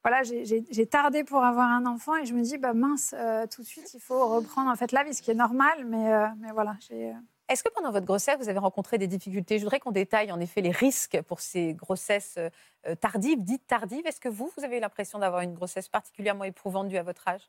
[0.03, 3.13] voilà, j'ai- tardé pour avoir un enfant et je me dis, bah mince,
[3.51, 6.11] tout de suite, il faut reprendre en fait la vie, ce qui est normal, mais,
[6.39, 7.13] mais voilà, j'ai.
[7.47, 9.59] Est-ce que pendant votre grossesse, vous avez rencontré des difficultés?
[9.59, 14.05] Je voudrais qu'on détaille en effet les risques pour ces grossesses euh, tardives, dites tardives.
[14.07, 17.47] Est-ce que vous, vous avez l'impression d'avoir une grossesse particulièrement éprouvante due à votre âge?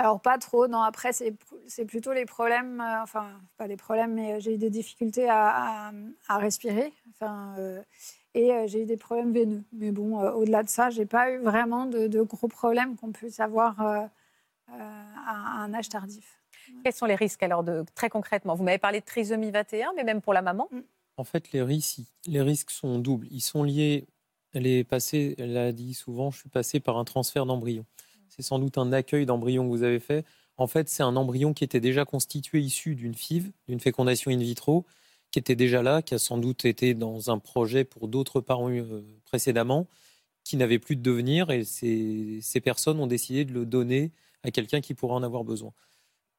[0.00, 0.66] Alors, pas trop.
[0.66, 4.58] Non, après, c'est plutôt les problèmes, euh, enfin, pas les problèmes, mais euh, j'ai eu
[4.58, 5.92] des difficultés à,
[6.28, 6.92] respirer.
[7.10, 7.54] Enfin,
[8.34, 9.62] et j'ai eu des problèmes veineux.
[9.72, 13.80] Mais bon, au-delà de ça, j'ai pas eu vraiment de, gros problèmes qu'on puisse avoir
[13.80, 14.10] à
[14.68, 16.43] un âge tardif.
[16.82, 18.54] Quels sont les risques alors de, très concrètement?
[18.54, 20.68] Vous m'avez parlé de trisomie 21, mais même pour la maman?
[21.16, 23.26] En fait, les risques, les risques sont doubles.
[23.30, 24.06] Ils sont liés.
[24.52, 27.84] Elle est passée, elle a dit souvent, je suis passée par un transfert d'embryon.
[28.28, 30.24] C'est sans doute un accueil d'embryon que vous avez fait.
[30.56, 34.38] En fait, c'est un embryon qui était déjà constitué issu d'une FIV, d'une fécondation in
[34.38, 34.84] vitro,
[35.32, 38.70] qui était déjà là, qui a sans doute été dans un projet pour d'autres parents
[38.70, 39.88] euh, précédemment,
[40.44, 44.12] qui n'avait plus de devenir, et ces, ces personnes ont décidé de le donner
[44.44, 45.72] à quelqu'un qui pourrait en avoir besoin.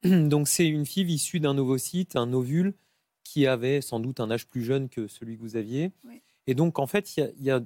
[0.29, 2.73] Donc c'est une FIV issue d'un ovocyte, un ovule,
[3.23, 5.91] qui avait sans doute un âge plus jeune que celui que vous aviez.
[6.05, 6.21] Oui.
[6.47, 7.61] Et donc, en fait, il y a- il y, a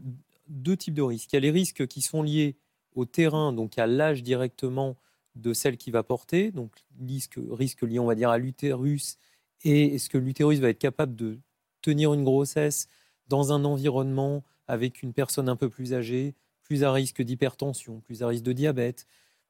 [0.48, 1.32] deux types de risques.
[1.34, 2.56] Il y a les risques qui sont liés
[2.96, 4.96] au terrain, donc à l'âge directement
[5.36, 6.72] de celle qui va porter, donc
[7.06, 9.18] risque, risque lié, on va dire, à l'utérus,
[9.64, 11.40] et est-ce que l'utérus va être capable de
[11.82, 12.88] tenir une grossesse
[13.28, 18.24] dans un environnement avec une personne un peu plus âgée, plus à risque d'hypertension, plus
[18.24, 19.06] à risque de diabète,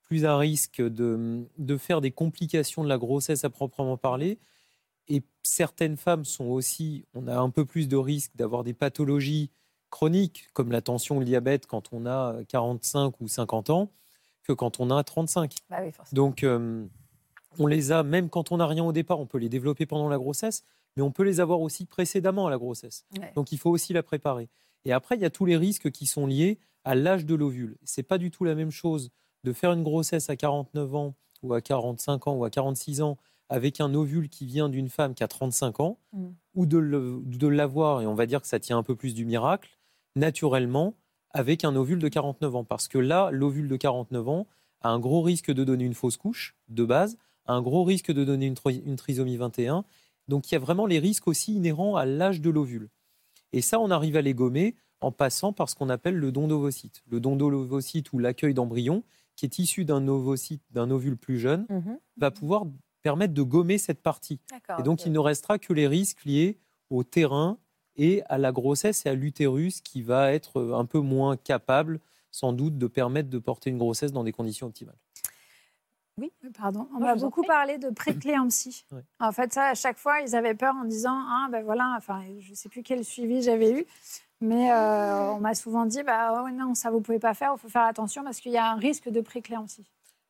[0.10, 4.40] plus à risque de, de faire des complications de la grossesse à proprement parler.
[5.08, 9.52] Et certaines femmes sont aussi, on a un peu plus de risque d'avoir des pathologies
[9.92, 13.92] chroniques, comme la tension ou le diabète, quand on a 45 ou 50 ans,
[14.44, 15.54] que quand on a 35.
[15.70, 15.92] Bah oui.
[16.12, 16.86] Donc, euh,
[17.60, 20.10] on les a, même quand on n'a rien au départ, on peut les développer pendant
[20.10, 20.64] la grossesse,
[20.96, 23.06] mais on peut les avoir aussi précédemment à la grossesse.
[23.20, 23.32] Ouais.
[23.36, 24.50] Donc, il faut aussi la préparer.
[24.86, 27.78] Et après, il y a tous les risques qui sont liés à l'âge de l'ovule.
[27.84, 29.12] C'est pas du tout la même chose
[29.44, 33.18] de faire une grossesse à 49 ans ou à 45 ans ou à 46 ans
[33.48, 36.28] avec un ovule qui vient d'une femme qui a 35 ans, Mm.
[36.56, 39.70] ou de l'avoir, et on va dire que ça tient un peu plus du miracle,
[40.16, 40.94] naturellement,
[41.32, 42.64] avec un ovule de 49 ans.
[42.64, 44.48] Parce que là, l'ovule de 49 ans
[44.82, 48.12] a un gros risque de donner une fausse couche, de base, a un gros risque
[48.12, 49.84] de donner une trisomie 21.
[50.28, 52.90] Donc il y a vraiment les risques aussi inhérents à l'âge de l'ovule.
[53.52, 56.48] Et ça, on arrive à les gommer en passant par ce qu'on appelle le don
[56.48, 57.02] d'ovocyte.
[57.10, 59.04] Le don d'ovocyte ou l'accueil d'embryon,
[59.40, 61.98] qui est issu d'un ovocyte, d'un ovule plus jeune, Mhm.
[62.18, 62.66] va pouvoir
[63.02, 64.42] permettre de gommer cette partie.
[64.78, 67.58] Et donc, il ne restera que les risques liés au terrain
[67.96, 72.52] et à la grossesse et à l'utérus qui va être un peu moins capable, sans
[72.52, 74.98] doute, de permettre de porter une grossesse dans des conditions optimales.
[76.18, 76.90] Oui, Pardon.
[76.94, 78.84] On m'a beaucoup parlé de précléampsie.
[78.92, 79.04] Ouais.
[79.22, 82.22] En fait, ça, à chaque fois, ils avaient peur en disant Ah, ben voilà, enfin,
[82.40, 83.86] je ne sais plus quel suivi j'avais eu,
[84.42, 87.54] mais euh, on m'a souvent dit Bah oh, non, ça, vous ne pouvez pas faire,
[87.56, 89.86] il faut faire attention parce qu'il y a un risque de précléampsie.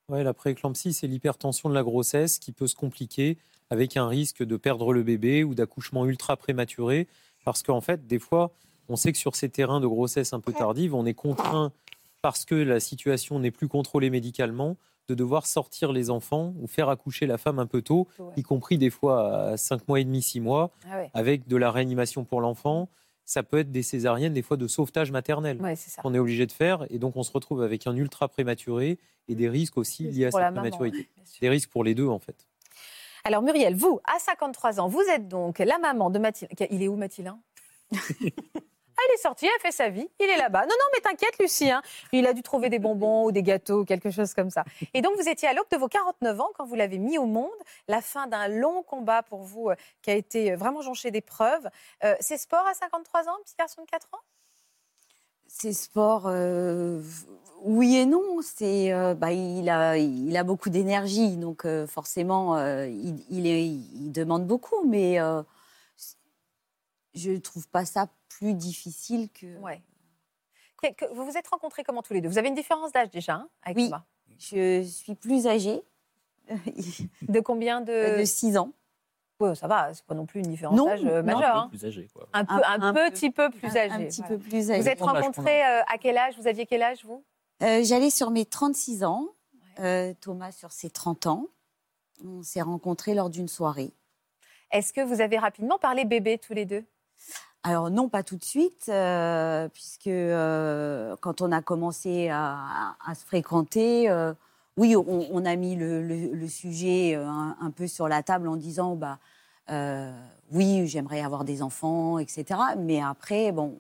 [0.10, 3.38] Ouais, la prééclampsie, c'est l'hypertension de la grossesse qui peut se compliquer
[3.70, 7.08] avec un risque de perdre le bébé ou d'accouchement ultra prématuré.
[7.46, 8.52] Parce qu'en fait, des fois,
[8.90, 11.72] on sait que sur ces terrains de grossesse un peu tardive, on est contraint,
[12.24, 16.90] parce que la situation n'est plus contrôlée médicalement, de devoir sortir les enfants ou faire
[16.90, 18.34] accoucher la femme un peu tôt, Ouais.
[18.38, 21.12] y compris des fois à 5 mois et demi, 6 mois, Ah ouais.
[21.14, 22.90] avec de la réanimation pour l'enfant.
[23.30, 26.52] Ça peut être des césariennes, des fois de sauvetage maternel Ouais, qu'on est obligé de
[26.52, 26.88] faire.
[26.90, 30.32] Et donc, on se retrouve avec un ultra prématuré et des risques aussi liés à
[30.32, 31.08] cette maman, prématurité.
[31.40, 32.48] Des risques pour les deux, en fait.
[33.24, 36.50] Alors Muriel, vous, à 53 ans, vous êtes donc la maman de Mathilde.
[36.72, 37.32] Il est où Mathilde?
[39.08, 40.62] il est sorti, il a fait sa vie, il est là-bas.
[40.62, 41.82] Non, non, mais t'inquiète, Lucie, hein.
[42.12, 44.64] il a dû trouver des bonbons ou des gâteaux, quelque chose comme ça.
[44.94, 47.26] Et donc, vous étiez à l'aube de vos 49 ans quand vous l'avez mis au
[47.26, 47.50] monde,
[47.88, 51.68] la fin d'un long combat pour vous euh, qui a été euh, vraiment jonché d'épreuves.
[52.04, 54.20] Euh, c'est sport à 53 ans, petit garçon de 4 ans?
[55.48, 56.30] C'est sport,
[57.64, 58.40] oui et non.
[58.44, 64.86] C'est, bah, il, a, il a beaucoup d'énergie, donc forcément, il, il il demande beaucoup,
[64.86, 65.18] mais
[67.16, 69.58] je ne trouve pas ça plus difficile que.
[69.60, 69.82] Ouais.
[70.82, 72.30] Que- que- vous vous êtes rencontrés comment tous les deux?
[72.30, 73.92] Vous avez une différence d'âge déjà hein, avec Oui.
[74.40, 75.82] Je suis plus âgée,
[77.22, 78.20] De combien de...
[78.20, 78.72] de 6 ans.
[79.40, 81.34] Ouais, ça va, c'est pas non plus une différence d'âge euh, non.
[81.36, 81.56] majeure.
[81.56, 81.70] Un hein.
[81.72, 82.28] peu plus âgé, quoi.
[82.34, 83.10] Un, peu, Un- un, un peu.
[83.12, 83.92] petit peu plus âgé.
[83.94, 84.36] Un, petit voilà.
[84.38, 84.90] peu plus Vous âgée.
[84.90, 86.36] êtes rencontrés euh, à quel âge?
[86.38, 87.24] Vous aviez quel âge, vous?
[87.62, 89.28] Euh, J'allais sur mes 36 ans,
[89.80, 91.46] euh, Thomas sur ses 30 ans.
[92.24, 93.92] On s'est rencontrés lors d'une soirée.
[94.72, 96.84] Est-ce que vous avez rapidement parlé bébé tous les deux?
[97.64, 102.96] Alors non, pas tout de suite, euh, puisque euh, quand on a commencé à, à-
[103.06, 104.34] à se fréquenter, euh,
[104.78, 108.48] oui, on, on a mis le, le- le sujet un, un peu sur la table
[108.48, 109.20] en disant, bah,
[110.52, 112.46] oui, j'aimerais avoir des enfants, etc.
[112.78, 113.76] Mais après, bon,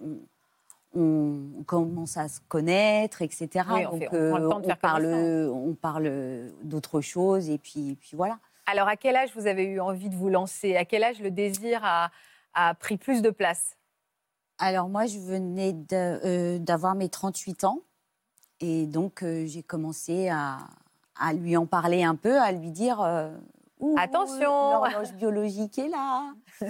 [0.95, 3.47] on, commence à se connaître, etc.
[3.71, 6.11] Oui, on Donc fait- parle, on parle
[6.63, 8.37] d'autres choses, et puis, puis voilà.
[8.65, 10.75] Alors, à quel âge vous avez eu envie de vous lancer?
[10.75, 12.11] À quel âge le désir a,
[12.53, 13.75] a pris plus de place
[14.57, 17.79] Alors moi, je venais euh, d'avoir mes 38 ans.
[18.59, 20.57] Et donc, euh, j'ai commencé à,
[21.17, 22.99] à lui en parler un peu, à lui dire...
[23.01, 23.29] euh,
[23.97, 26.33] Attention L'horloge biologique est là.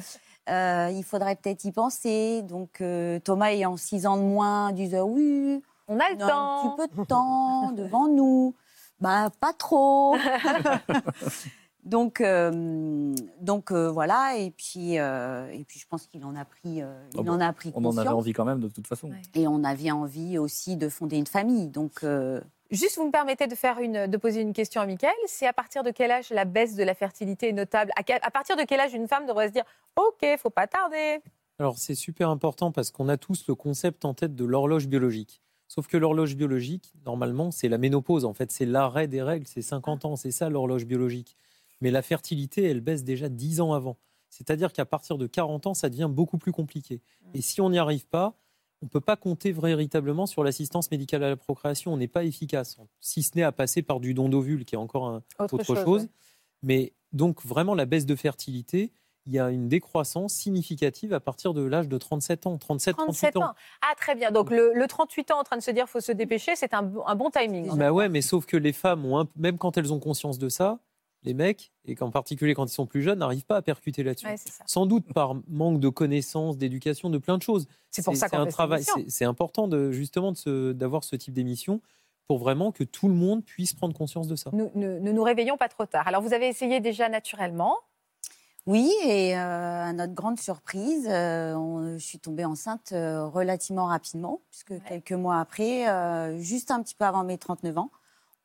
[0.49, 2.41] Euh, il faudrait peut-être y penser.
[2.41, 2.81] Donc,
[3.23, 6.73] Thomas ayant 6 ans de moins, disait oui, On a le on a temps.
[6.73, 8.55] un petit peu de temps devant nous.
[8.99, 10.15] Bah, pas trop.
[11.89, 14.37] donc, euh, donc euh, voilà.
[14.37, 17.33] Et puis, euh, et puis, je pense qu'il en a pris, euh, il Ah bon,
[17.33, 19.09] en a pris On en avait envie quand même, de toute façon.
[19.09, 19.21] Ouais.
[19.33, 21.67] Et on avait envie aussi de fonder une famille.
[21.67, 22.39] Donc, euh,
[22.71, 25.11] Juste, vous me permettez de, faire une, de poser une question à Michael.
[25.25, 27.91] C'est à partir de quel âge la baisse de la fertilité est notable?
[27.95, 29.63] À, à partir de quel âge une femme devrait se dire
[29.95, 31.19] Ok, faut pas tarder
[31.57, 35.41] Alors c'est super important parce qu'on a tous le concept en tête de l'horloge biologique.
[35.67, 38.25] Sauf que l'horloge biologique, normalement, c'est la ménopause.
[38.25, 39.47] En fait, c'est l'arrêt des règles.
[39.47, 40.15] C'est 50 ans.
[40.15, 41.37] C'est ça l'horloge biologique.
[41.81, 43.97] Mais la fertilité, elle baisse déjà 10 ans avant.
[44.29, 47.01] C'est-à-dire qu'à partir de 40 ans, ça devient beaucoup plus compliqué.
[47.33, 48.35] Et si on n'y arrive pas,
[48.81, 51.93] on ne peut pas compter véritablement sur l'assistance médicale à la procréation.
[51.93, 54.77] On n'est pas efficace, si ce n'est à passer par du don d'ovule, qui est
[54.77, 56.01] encore un, Autre autre, chose, chose.
[56.03, 56.09] ouais.
[56.63, 58.91] Mais donc, vraiment, la baisse de fertilité,
[59.25, 62.57] il y a une décroissance significative à partir de l'âge de 37 ans.
[62.57, 63.53] 37, 37 38 ans.
[63.81, 64.31] Ah, très bien.
[64.31, 66.83] Donc, le, le 38 ans en train de se dire faut se dépêcher, c'est un,
[66.83, 67.75] bon- un bon timing.
[67.77, 70.49] Bah ouais, mais sauf que les femmes, ont un- même quand elles ont conscience de
[70.49, 70.79] ça,
[71.23, 74.25] les mecs, et qu'en particulier quand ils sont plus jeunes, n'arrivent pas à percuter là-dessus.
[74.27, 74.35] Ouais.
[74.65, 77.67] Sans doute par manque de connaissances, d'éducation, de plein de choses.
[77.91, 78.83] C'est pour ça qu'on travail.
[79.07, 81.81] C'est important de justement de d'avoir ce type d'émission
[82.27, 84.51] pour vraiment que tout le monde puisse prendre conscience de ça.
[84.53, 86.07] Nous, ne, ne nous réveillons pas trop tard.
[86.07, 87.75] Alors, vous avez essayé déjà naturellement.
[88.67, 93.87] oui, et euh, à notre grande surprise, euh, on- je suis tombée enceinte euh, relativement
[93.87, 97.89] rapidement, puisque quelques mois après, euh, juste un petit peu avant mes 39 ans,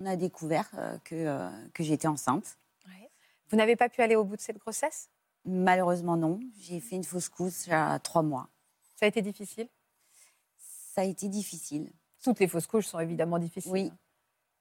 [0.01, 0.71] on a découvert
[1.05, 1.39] que,
[1.75, 2.57] que j'étais enceinte.
[3.51, 5.09] Vous n'avez pas pu aller au bout de cette grossesse?
[5.45, 6.41] Malheureusement, non.
[6.59, 8.49] J'ai fait une fausse couche à trois mois.
[8.97, 9.69] Ça a été difficile?
[10.95, 11.93] Ça a été difficile.
[12.23, 13.71] Toutes les fausses couches sont évidemment difficiles.
[13.73, 13.93] Oui.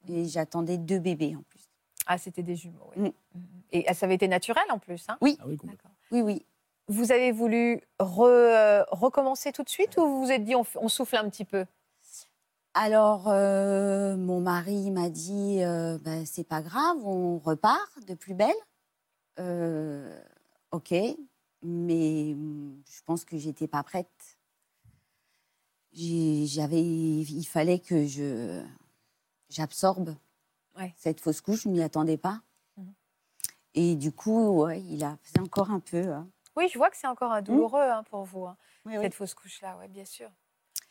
[0.09, 1.69] Et j'attendais deux bébés en plus.
[2.05, 3.13] Ah, c'était des jumeaux, oui.
[3.33, 3.39] Mm.
[3.71, 5.05] Et ça avait été naturel en plus.
[5.09, 5.17] hein?
[5.21, 5.37] Oui.
[5.39, 5.57] Ah oui.
[6.11, 6.45] Oui, oui.
[6.89, 10.89] Vous avez voulu re- euh, recommencer tout de suite ou vous vous êtes dit on
[10.89, 11.65] souffle un petit peu?
[12.73, 18.33] Alors, euh, mon mari m'a dit, euh, Ben, c'est pas grave, on repart de plus
[18.33, 18.51] belle.
[19.39, 20.21] Euh,
[20.71, 20.93] ok,
[21.63, 24.37] mais hum, je pense que j'étais pas prête.
[25.95, 28.63] J'avais, il fallait que je
[29.49, 30.15] j'absorbe
[30.75, 30.91] Ouais.
[30.97, 32.41] cette fausse couche, je m'y attendais pas.
[32.77, 32.93] Mhm.
[33.75, 36.11] Et du coup, ouais, il a fait encore un peu.
[36.11, 36.27] hein.
[36.55, 39.03] Oui, je vois que c'est encore un douloureux hein, pour vous, hein, Oui, oui.
[39.03, 40.29] cette fausse couche-là, ouais, bien sûr.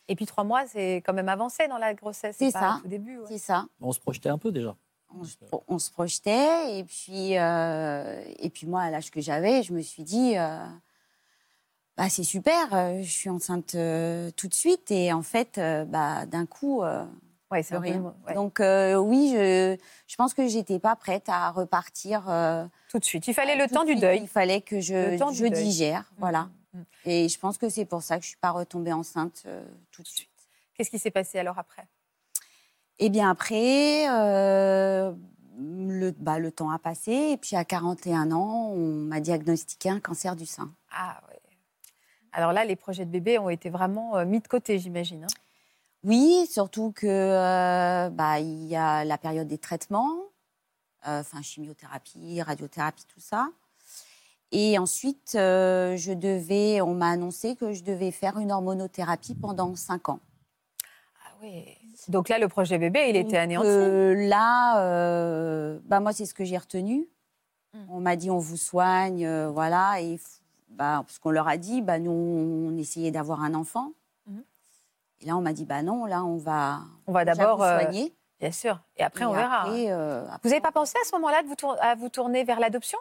[0.06, 2.36] Et puis trois mois, c'est quand même avancé dans la grossesse.
[2.38, 2.80] C'est pas ça.
[2.84, 3.18] Au début.
[3.18, 3.24] ouais.
[3.26, 3.66] C'est ça.
[3.80, 4.76] On se projetait un peu déjà.
[5.18, 5.36] On se,
[5.68, 9.80] on se projetait et puis euh, et puis moi à l'âge que j'avais je me
[9.82, 10.58] suis dit euh,
[11.96, 15.84] bah c'est super euh, je suis enceinte euh, tout de suite et en fait euh,
[15.84, 17.04] bah d'un coup euh,
[17.50, 17.98] Ouais, c'est peu rien.
[17.98, 22.66] le- ouais, donc euh, oui je je pense que j'étais pas prête à repartir euh,
[22.88, 23.26] tout de suite.
[23.28, 24.20] Il fallait le temps du deuil.
[24.22, 25.64] il fallait que je je deuil.
[25.64, 26.84] digère voilà Mhm.
[27.04, 30.02] et je pense que c'est pour ça que je suis pas retombée enceinte euh, tout
[30.02, 30.30] de suite
[30.74, 31.86] Qu'est-ce qui s'est passé alors après?
[33.02, 35.12] Et bien après, euh,
[35.58, 37.10] le, bah, le temps a passé.
[37.32, 40.72] Et puis à 41 ans, on m'a diagnostiqué un cancer du sein.
[40.92, 41.40] Ah ouais.
[42.30, 45.24] Alors là, les projets de bébé ont été vraiment euh, mis de côté, j'imagine.
[45.24, 45.34] hein.
[46.04, 50.18] Oui, surtout que euh, bah, il y a la période des traitements,
[51.04, 53.48] enfin chimiothérapie, radiothérapie, tout ça.
[54.52, 60.08] Et ensuite, je devais, on m'a annoncé que je devais faire une hormonothérapie pendant 5
[60.08, 60.20] ans.
[61.24, 61.81] Ah oui.
[62.10, 63.66] Donc là, le projet bébé, il était anéanti.
[63.68, 67.06] euh, là, euh, bah moi, c'est ce que j'ai retenu.
[67.74, 67.78] Mm.
[67.90, 70.00] On m'a dit on vous soigne, euh, voilà.
[70.00, 70.18] Et
[70.70, 73.92] bah, parce qu'on leur a dit, bah, nous, on essayait d'avoir un enfant.
[74.26, 74.42] Mhm.
[75.20, 78.14] Et là, on m'a dit, bah non, là, on va, On va d'abord, euh, soigner.
[78.40, 78.80] bien sûr.
[78.96, 79.62] Et après, Et on verra.
[79.62, 82.42] après, après, Vous n'avez pas pensé à ce moment-là de vous tour- à vous tourner
[82.44, 82.98] vers l'adoption?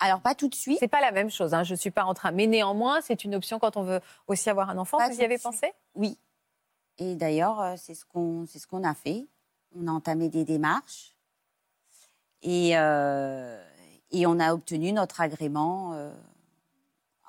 [0.00, 0.78] Alors, pas tout de suite.
[0.80, 1.54] C'est pas la même chose.
[1.54, 1.62] Hein.
[1.62, 4.68] Je suis pas en train, mais néanmoins, c'est une option quand on veut aussi avoir
[4.68, 4.98] un enfant.
[4.98, 5.72] Pas vous y avez pensé?
[5.94, 6.18] Oui.
[6.98, 9.26] Et d'ailleurs, euh, c'est ce qu'on c'est ce qu'on a fait.
[9.76, 11.16] On a entamé des démarches.
[12.42, 13.58] Et, euh,
[14.10, 16.12] et on a obtenu notre agrément euh,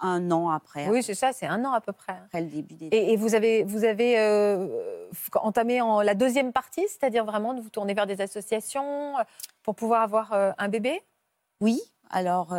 [0.01, 1.31] un an après, Oui, c'est ça.
[1.31, 2.13] C'est un an à peu près.
[2.13, 6.51] après le début des Et, et vous avez, vous avez euh, entamé en la deuxième
[6.51, 9.15] partie, c'est-à-dire vraiment de vous tourner vers des associations
[9.63, 11.01] pour pouvoir avoir un bébé?
[11.61, 12.51] Oui, alors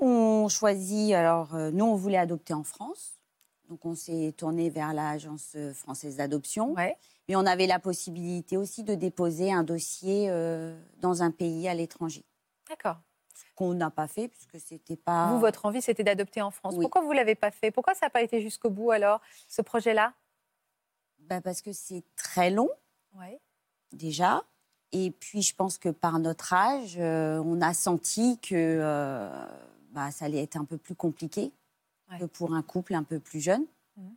[0.00, 3.20] on choisit, alors nous on voulait adopter en France,
[3.72, 6.94] donc on s'est tourné vers l'agence française d'adoption, Ouais.
[7.26, 11.74] mais on avait la possibilité aussi de déposer un dossier euh, dans un pays à
[11.74, 12.22] l'étranger.
[12.68, 12.98] D'accord.
[13.56, 15.28] qu'on n'a pas fait puisque c'était pas.
[15.32, 16.74] Vous, votre envie, c'était d'adopter en France.
[16.76, 16.82] Oui.
[16.82, 17.70] Pourquoi vous l'avez pas fait?
[17.70, 20.12] Pourquoi ça n'a pas été jusqu'au bout alors, ce projet-là?
[21.20, 22.68] Bah, parce que c'est très long
[23.92, 24.42] déjà.
[24.92, 29.46] Et puis, je pense que par notre âge, euh, on a senti que euh,
[29.92, 31.52] bah, ça allait être un peu plus compliqué
[32.12, 32.18] Ouais.
[32.18, 33.64] que pour un couple un peu plus jeune.
[33.96, 34.14] Mhm.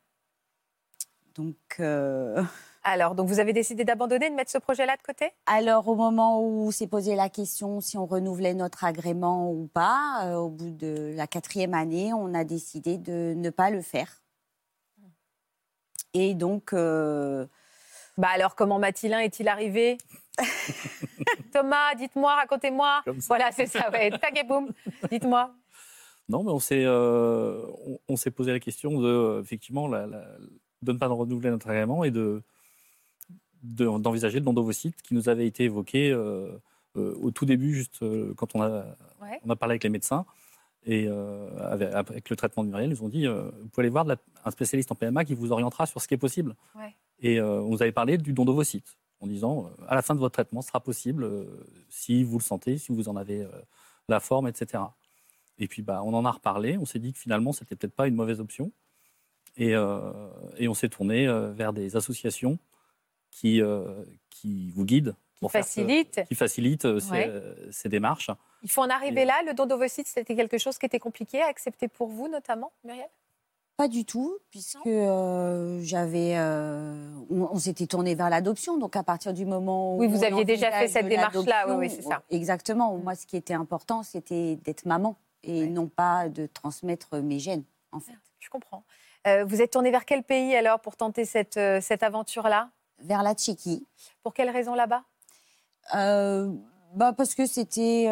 [1.36, 2.44] Donc, euh,
[2.88, 5.32] Alors, donc vous avez décidé d'abandonner, de mettre ce projet-là de côté?
[5.48, 10.22] Alors au moment où s'est posé la question si on renouvelait notre agrément ou pas,
[10.26, 14.22] euh, au bout de la quatrième année, on a décidé de ne pas le faire.
[16.14, 17.48] Et donc, euh,
[18.18, 19.98] Bah alors, comment Mathilin est-il arrivé?
[21.52, 23.04] Thomas, dites-moi, racontez-moi.
[23.28, 24.12] Voilà, c'est ça, ouais.
[24.12, 24.72] Tac et boum.
[25.10, 25.52] Dites-moi.
[26.30, 30.08] Non, mais on s'est, euh, on, on s'est posé la question de, euh, effectivement, la-
[30.08, 30.28] la-
[30.82, 32.42] de ne pas renouveler notre agrément et de,
[33.64, 36.58] de- d'envisager le don d'ovocytes qui nous avait été évoqué euh,
[36.96, 38.00] au tout début, juste
[38.38, 38.86] quand on a,
[39.22, 39.40] Ouais.
[39.44, 40.26] on a parlé avec les médecins.
[40.88, 41.08] Et
[41.60, 44.18] avec, avec le traitement de Muriel, ils nous ont dit vous pouvez aller voir la-
[44.46, 46.56] un spécialiste en PMA qui vous orientera sur ce qui est possible.
[46.76, 46.96] Ouais.
[47.20, 50.34] Et on nous avait parlé du don d'ovocytes en disant à la fin de votre
[50.34, 51.28] traitement, ce sera possible
[51.90, 53.48] si vous le sentez, si vous en avez
[54.08, 54.84] la forme, etc.
[55.58, 58.08] Et puis bah, on en a reparlé, on s'est dit que finalement, c'était peut-être pas
[58.08, 58.72] une mauvaise option.
[59.58, 60.12] Et, euh,
[60.58, 62.58] et on s'est tourné euh, vers des associations
[63.32, 65.16] qui, euh, qui vous guident.
[65.42, 66.22] ce- Facilite.
[66.28, 67.32] qui facilitent euh, Ouais.
[67.68, 68.32] ces, ces démarches.
[68.64, 69.36] Il faut en arriver Et- là.
[69.46, 73.08] Le don d'ovocytes, c'était quelque chose qui était compliqué à accepter pour vous, notamment, Muriel?
[73.78, 78.78] Pas du tout, puisque euh, j'avais, euh, on, on s'était tourné vers l'adoption.
[78.78, 81.90] Donc à partir du moment où Oui, vous aviez déjà fait cette démarche-là, oui, oui,
[81.90, 82.24] c'est ça.
[82.30, 82.96] Exactement.
[82.98, 85.68] Moi, ce qui était important, c'était d'être maman et Ouais.
[85.68, 88.14] non pas de transmettre mes gènes, en fait.
[88.40, 88.84] Je comprends.
[89.28, 92.70] Euh, vous êtes tourné vers quel pays alors pour tenter cette, euh, cette aventure-là?
[93.00, 93.86] Vers la Tchéquie,
[94.24, 95.04] Pour quelle raison là-bas?
[95.96, 96.52] Euh,
[96.94, 98.06] bah parce que c'était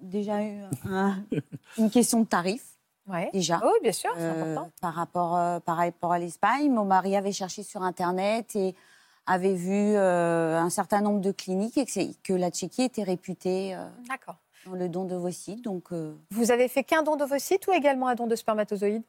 [0.00, 0.36] déjà
[0.84, 1.24] un-
[1.78, 2.64] une question de tarif
[3.06, 3.30] Ouais.
[3.32, 3.60] déjà.
[3.64, 4.70] Oui, bien sûr, c'est important.
[4.82, 6.70] par rapport, par rapport à l'Espagne.
[6.70, 8.74] Mon mari avait cherché sur Internet et
[9.26, 13.74] avait vu un certain nombre de cliniques et que, la Tchéquie était réputée
[14.08, 14.36] D'accord.
[14.74, 15.62] Le don d'ovocytes.
[15.62, 19.02] Donc, euh, Vous avez fait qu'un don d'ovocytes ou également un don de spermatozoïdes?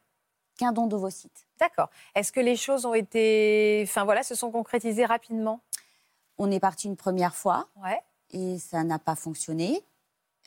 [0.58, 1.48] Qu'un don d'ovocytes.
[1.60, 1.90] D'accord.
[2.16, 5.62] Est-ce que les choses ont été, enfin voilà, se sont concrétisées rapidement?
[6.38, 8.02] On est parti une première fois Ouais.
[8.32, 9.84] et ça n'a pas fonctionné.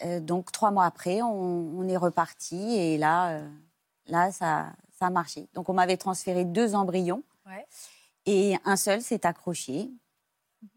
[0.04, 1.30] Euh, donc, trois mois après, on,
[1.78, 3.48] on est reparti et là, euh,
[4.06, 5.48] là ça, ça a marché.
[5.54, 7.66] Donc, on m'avait transféré deux embryons Ouais.
[8.26, 9.90] et un seul s'est accroché.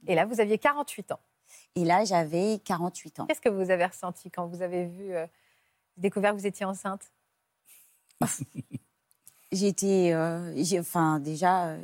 [0.07, 1.19] Et là, vous aviez 48 ans.
[1.75, 3.25] Et là, j'avais 48 ans.
[3.25, 5.25] Qu'est-ce que vous avez ressenti quand vous avez vu, euh,
[5.97, 7.11] découvert que vous étiez enceinte?
[9.51, 11.77] J'étais, euh, enfin déjà, euh,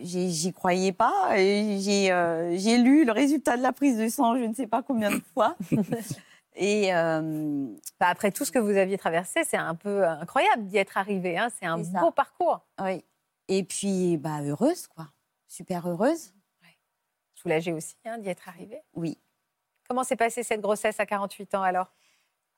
[0.00, 1.30] j'y croyais pas.
[1.36, 5.10] J'ai euh, lu le résultat de la prise de sang, je ne sais pas combien
[5.10, 5.56] de fois.
[6.54, 7.66] et euh,
[7.98, 11.36] Bah, Après tout ce que vous aviez traversé, c'est un peu incroyable d'y être arrivé.
[11.38, 11.48] hein.
[11.58, 12.00] C'est un ça.
[12.00, 12.60] beau parcours.
[12.82, 13.04] oui.
[13.48, 15.06] Et puis, bah heureuse quoi,
[15.46, 16.32] super heureuse.
[17.46, 18.80] Soulagée aussi hein, d'y être arrivé.
[18.94, 19.18] Oui.
[19.88, 21.92] Comment s'est passée cette grossesse à 48 ans alors?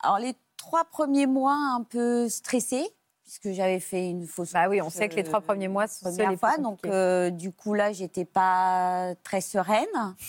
[0.01, 2.89] Alors les trois premiers mois un peu stressée
[3.29, 4.53] puisque j'avais fait une fausse.
[4.53, 6.87] Bah oui, on sait que les trois euh, premiers mois sont première les fois, donc
[6.87, 9.87] euh, du coup là, j'étais pas très sereine.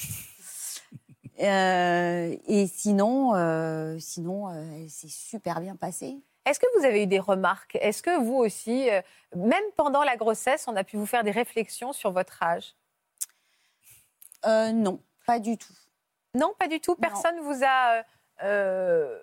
[1.42, 6.18] Euh, et sinon, euh, sinon, elle s'est super bien passée.
[6.46, 7.78] Est-ce que vous avez eu des remarques?
[7.80, 8.90] Est-ce que vous aussi,
[9.34, 12.76] même pendant la grossesse, on a pu vous faire des réflexions sur votre âge?
[14.46, 15.74] Euh, non, pas du tout.
[16.36, 16.96] Non, pas du tout.
[16.96, 18.04] Personne vous a, euh,
[18.44, 19.18] euh,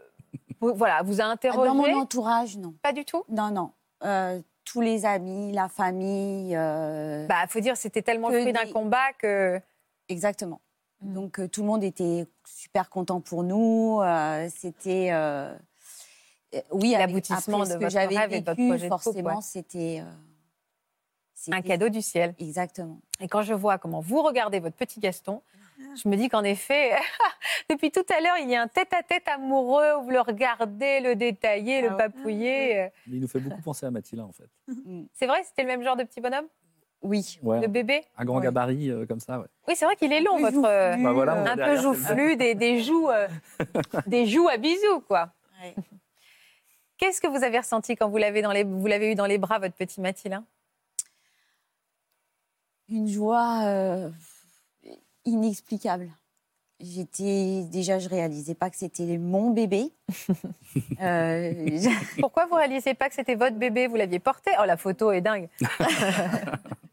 [0.61, 2.75] voilà, vous a interrogé Dans mon entourage, non.
[2.83, 3.23] Pas du tout.
[3.29, 3.73] Non, non.
[4.05, 6.55] Euh, tous les amis, la famille.
[6.57, 9.61] euh, Bah, faut dire, c'était tellement le fruit d'un des- combat que.
[10.09, 10.61] Exactement.
[11.01, 11.15] Mm.
[11.15, 14.01] Donc tout le monde était super content pour nous.
[14.55, 15.13] C'était.
[16.73, 18.91] oui, L'aboutissement après ce de que votre j'avais rêve et de votre vécu, projet de
[18.93, 19.43] couple, forcément, ouais.
[19.43, 20.03] c'était.
[21.53, 22.35] Un cadeau du ciel.
[22.39, 22.99] Exactement.
[23.21, 25.43] Et quand je vois comment vous regardez votre petit Gaston,
[26.03, 26.93] je me dis qu'en effet,
[27.71, 31.15] depuis tout à l'heure, il y a un tête-à-tête amoureux où vous le regardez, le
[31.17, 31.97] détailler, le Ah ouais.
[31.99, 32.81] papouiller.
[32.81, 32.89] euh.
[33.09, 34.49] Il nous fait beaucoup penser à Mathilda, en fait.
[35.13, 36.47] C'est vrai, c'était le même genre de petit bonhomme?
[37.03, 37.39] Oui.
[37.43, 38.03] Ouais, Le bébé?
[38.17, 38.45] Un grand Ouais.
[38.45, 39.47] gabarit euh, comme ça, ouais.
[39.69, 40.65] Oui, c'est vrai qu'il est long, votre.
[40.67, 43.29] euh, Bah voilà, un peu joufflu, des, des joues, euh,
[44.07, 45.31] des joues à bisous, quoi.
[45.63, 45.75] Ouais.
[46.99, 49.37] Qu'est-ce que vous avez ressenti quand vous l'avez dans les, vous l'avez eu dans les
[49.37, 50.45] bras, votre petit Mathilin
[52.89, 54.11] Une joie euh,
[55.25, 56.11] inexplicable.
[56.79, 59.93] J'étais déjà, je réalisais pas que c'était mon bébé.
[61.01, 61.81] Euh,
[62.21, 63.87] Pourquoi vous réalisez pas que c'était votre bébé?
[63.87, 64.51] Vous l'aviez porté?
[64.61, 65.49] Oh, la photo est dingue.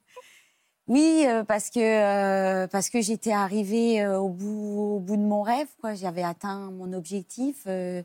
[0.87, 5.21] Oui, euh, parce que, euh, parce que j'étais arrivée euh, au, bout, au bout de
[5.21, 5.67] mon rêve.
[5.95, 7.63] J'avais atteint mon objectif.
[7.67, 8.03] euh,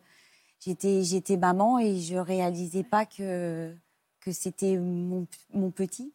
[0.60, 3.74] j'étais, j'étais maman et je réalisais pas que,
[4.20, 6.12] que c'était mon, mon petit.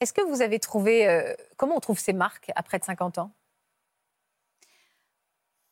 [0.00, 1.08] Est-ce que vous avez trouvé.
[1.08, 3.30] euh, comment on trouve ces marques à près de 50 ans?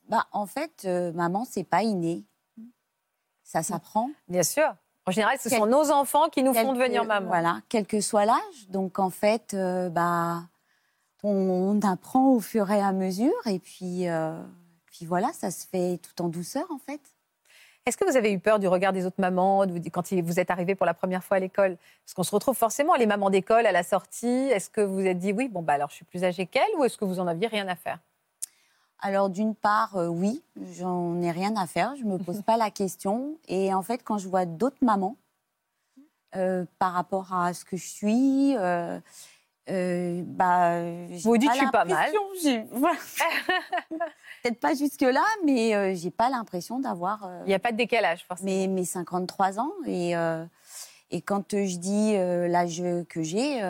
[0.09, 2.25] Bah, en fait, euh, maman, c'est pas inné.
[3.43, 4.11] Ça s'apprend.
[4.29, 4.75] Bien sûr.
[5.07, 7.29] En général, ce Quel- sont nos enfants qui nous font devenir maman.
[7.29, 8.69] Voilà, quel que soit l'âge.
[8.69, 10.43] Donc, en fait, euh, bah,
[11.23, 13.47] on, on apprend au fur et à mesure.
[13.47, 14.41] Et puis, euh,
[14.87, 17.01] puis voilà, ça se fait tout en douceur, en fait.
[17.87, 20.75] Est-ce que vous avez eu peur du regard des autres mamans quand vous êtes arrivée
[20.75, 21.77] pour la première fois à l'école?
[22.05, 24.27] Parce qu'on se retrouve forcément, les mamans d'école, à la sortie.
[24.27, 26.69] Est-ce que vous vous êtes dit, oui, bon, bah alors je suis plus âgée qu'elle
[26.77, 28.01] ou est-ce que vous en aviez rien à faire?
[28.99, 32.73] Alors, d'une part, euh, oui, j'en ai rien à faire, je me pose pas la
[32.73, 33.37] question.
[33.47, 35.15] Et en fait, quand je vois d'autres mamans,
[36.35, 38.99] euh, par rapport à ce que je suis, euh,
[39.69, 40.81] euh, bah,
[41.25, 42.11] Vous dites, je suis pas mal.
[42.71, 42.97] voilà.
[44.43, 47.77] Peut-être pas jusque-là, mais euh, j'ai pas l'impression d'avoir euh, Il n'y a pas de
[47.77, 48.51] décalage, forcément.
[48.51, 49.73] mes, mes 53 ans.
[49.87, 50.45] Et, euh,
[51.11, 53.61] et quand euh, je dis l'âge que j'ai,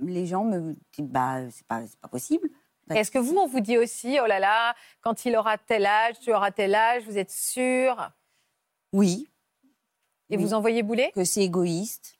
[0.00, 2.48] les gens me disent bah, c'est pas, pas possible.
[2.86, 5.86] Bah, Est-ce que vous, on vous dit aussi, oh là là, quand il aura tel
[5.86, 8.10] âge, tu auras tel âge, vous êtes sûr?
[8.92, 9.28] Oui,
[10.30, 10.42] Et Oui.
[10.44, 11.10] vous envoyez bouler?
[11.12, 12.15] Que c'est égoïste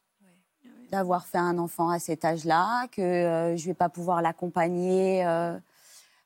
[0.91, 5.59] d'avoir fait un enfant à cet âge-là, que euh, je vais pas pouvoir l'accompagner euh,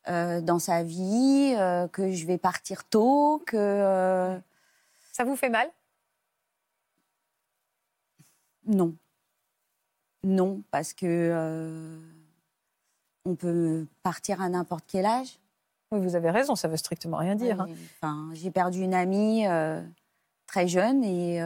[0.09, 1.55] euh, dans sa vie,
[1.93, 4.39] que je vais partir tôt, que
[5.13, 5.69] Ça vous fait mal?
[8.67, 8.95] Non,
[10.23, 11.99] non, parce que
[13.25, 15.39] on peut partir à n'importe quel âge.
[15.93, 17.61] Oui, vous avez raison, ça veut strictement rien dire.
[17.61, 17.67] Hein.
[17.69, 19.45] j'ai- Enfin, j'ai perdu une amie
[20.47, 21.41] très jeune et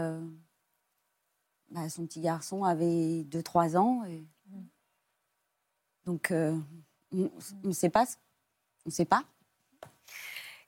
[1.75, 4.05] bah, son petit garçon avait 2-3 ans.
[4.05, 4.25] et-
[6.07, 6.57] Donc, euh,
[7.12, 7.31] on
[7.64, 8.05] ne sait pas.
[8.87, 9.25] On sait pas.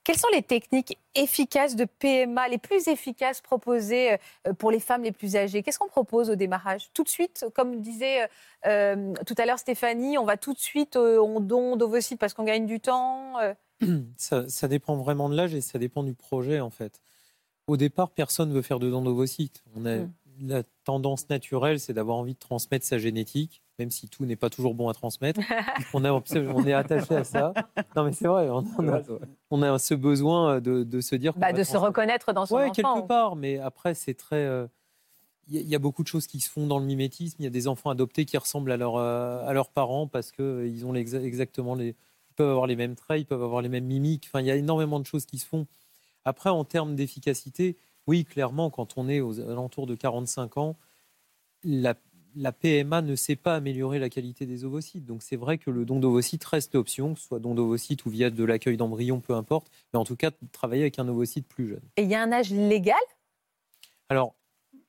[0.03, 5.03] Quelles sont les techniques efficaces de PMA, les plus efficaces proposées euh, pour les femmes
[5.03, 5.63] les plus âgées?
[5.65, 6.91] Qu'est-ce qu'on propose au démarrage?
[6.95, 8.29] Tout de suite, comme disait
[8.67, 12.35] euh, tout à l'heure Stéphanie, on va tout de suite euh, au don d'ovocytes parce
[12.35, 13.39] qu'on gagne du temps.
[13.41, 13.55] euh.
[14.17, 17.01] Ça, ça dépend vraiment de l'âge et ça dépend du projet en fait.
[17.67, 19.63] Au départ, personne ne veut faire de dons d'ovocytes.
[19.75, 20.13] On a Mm.
[20.41, 24.51] La tendance naturelle, c'est d'avoir envie de transmettre sa génétique, même si tout n'est pas
[24.51, 25.41] toujours bon à transmettre.
[25.95, 27.53] on, a, on est attaché à ça.
[27.95, 29.03] Non mais c'est vrai, on, on a,
[29.51, 31.33] on a ce besoin de, de se dire.
[31.37, 32.73] Bah, de se reconnaître dans son Ouais, enfant.
[32.95, 34.37] quelque part, mais après, c'est très.
[34.45, 34.67] euh,
[35.49, 37.37] Il y, a- il y a beaucoup de choses qui se font dans le mimétisme.
[37.41, 40.33] Il y a des enfants adoptés qui ressemblent à, leur, euh, à leurs parents parce
[40.33, 41.89] qu'ils ont exactement les.
[42.31, 44.25] Ils peuvent avoir les mêmes traits, ils peuvent avoir les mêmes mimiques.
[44.29, 45.67] Enfin, il y a énormément de choses qui se font.
[46.27, 47.77] Après, en termes d'efficacité,
[48.07, 50.77] oui, clairement, quand on est aux alentours de 45 ans,
[51.65, 51.95] la,
[52.37, 55.05] la PMA ne sait pas améliorer la qualité des ovocytes.
[55.05, 58.11] Donc, c'est vrai que le don d'ovocytes reste l'option, que ce soit don d'ovocytes ou
[58.11, 59.71] via de l'accueil d'embryons, peu importe.
[59.93, 61.83] Mais en tout cas, travailler avec un ovocyte plus jeune.
[61.97, 62.97] Et il y a un âge légal?
[64.09, 64.35] Alors,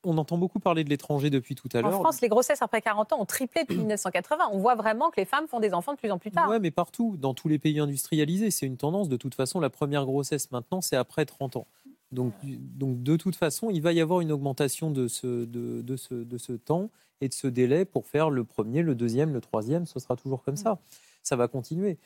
[0.03, 1.93] on entend beaucoup parler de l'étranger depuis tout à En l'heure.
[1.93, 4.49] France, les grossesses après 40 ans ont triplé depuis 1980.
[4.51, 6.49] On voit vraiment que les femmes font des enfants de plus en plus tard.
[6.49, 9.09] Ouais, mais partout, dans tous les pays industrialisés, c'est une tendance.
[9.09, 11.67] De toute façon, la première grossesse maintenant, c'est après 30 ans.
[12.11, 15.95] Donc, donc, de toute façon, il va y avoir une augmentation de ce, de, de
[15.97, 16.89] ce, de ce temps
[17.19, 19.85] et de ce délai pour faire le premier, le deuxième, le troisième.
[19.85, 20.79] Ce sera toujours comme ça.
[21.23, 21.97] Ça va continuer.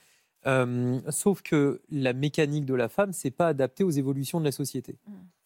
[0.48, 4.52] Euh, sauf que la mécanique de la femme, c'est pas adapté aux évolutions de la
[4.52, 4.98] société.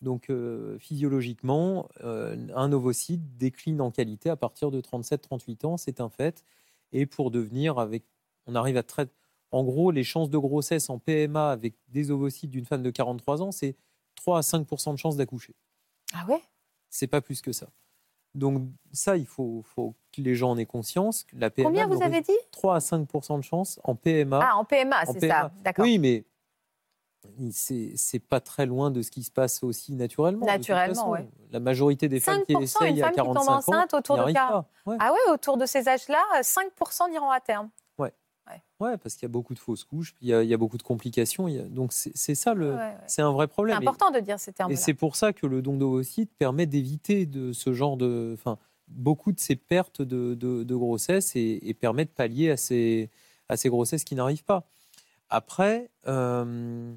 [0.01, 5.99] Donc, euh, physiologiquement, euh, un ovocyte décline en qualité à partir de 37-38 ans, c'est
[5.99, 6.45] un fait.
[6.93, 8.06] Et pour devenir avec,
[8.47, 9.08] on arrive à très,
[9.51, 13.41] en gros, les chances de grossesse en PMA avec des ovocytes d'une femme de 43
[13.41, 13.76] ans, c'est
[14.16, 15.55] 3 à 5% de chances d'accoucher.
[16.13, 16.41] Ah ouais?
[16.89, 17.68] C'est pas plus que ça.
[18.34, 21.26] Donc ça, il faut, faut que les gens en aient conscience.
[21.34, 22.38] La PMA Combien vous avez dit?
[22.51, 24.39] 3 à 5% de chances en PMA.
[24.41, 25.51] Ah, en PMA, c'est ça.
[25.63, 25.84] D'accord.
[25.86, 26.26] Oui, mais
[27.51, 30.45] c'est pas très loin de ce qui se passe aussi naturellement.
[30.45, 31.28] Naturellement, ouais.
[31.51, 33.93] La majorité des femmes qui 5%, essayent une à femme qui tombe 45 ans enceinte
[33.93, 34.51] autour de arrivent 40.
[34.51, 34.91] pas.
[34.91, 34.97] Ouais.
[34.99, 37.70] Ah ouais, autour de ces âges-là, 5% iront à terme.
[38.82, 40.53] Ouais, parce qu'il y a beaucoup de fausses couches, puis il y a, il y
[40.53, 41.47] a beaucoup de complications.
[41.47, 42.97] il y a- Donc c'est c'est ça le, Ouais, ouais.
[43.07, 43.76] c'est un vrai C'est problème.
[43.76, 44.76] Et- important de dire ces Et termes-là.
[44.78, 48.57] c'est pour ça que le don d'ovocytes permet d'éviter de ce genre de, enfin,
[48.89, 53.09] beaucoup de ces pertes de, de- de grossesse et, et permet de pallier à ces,
[53.47, 54.67] à ces grossesses qui n'arrivent pas.
[55.30, 56.93] Après, euh,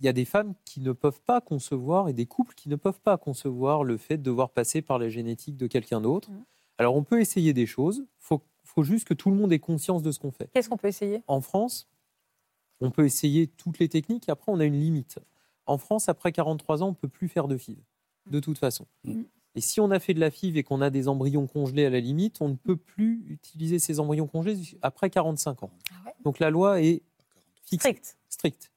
[0.00, 2.76] il y a des femmes qui ne peuvent pas concevoir et des couples qui ne
[2.76, 6.30] peuvent pas concevoir le fait de devoir passer par la génétique de quelqu'un d'autre.
[6.30, 6.44] Mhm.
[6.76, 8.04] Alors on peut essayer des choses.
[8.20, 8.40] Faut,
[8.78, 10.86] faut juste que tout le monde ait conscience de ce qu'on fait Qu'est-ce qu'on peut
[10.86, 11.24] essayer?
[11.26, 11.88] En France,
[12.80, 15.18] on peut essayer toutes les techniques, et après on a une limite.
[15.66, 17.78] En France, après 43 ans, on ne peut plus faire de FIV,
[18.30, 18.86] de toute façon.
[19.02, 19.22] Mm.
[19.56, 21.90] Et si on a fait de la FIV et qu'on a des embryons congelés à
[21.90, 25.70] la limite, on ne peut plus utiliser ces embryons congelés après 45 ans.
[25.90, 26.12] Ah ouais?
[26.22, 27.02] Donc la loi est
[27.64, 28.16] fixée, Strict.
[28.28, 28.70] stricte.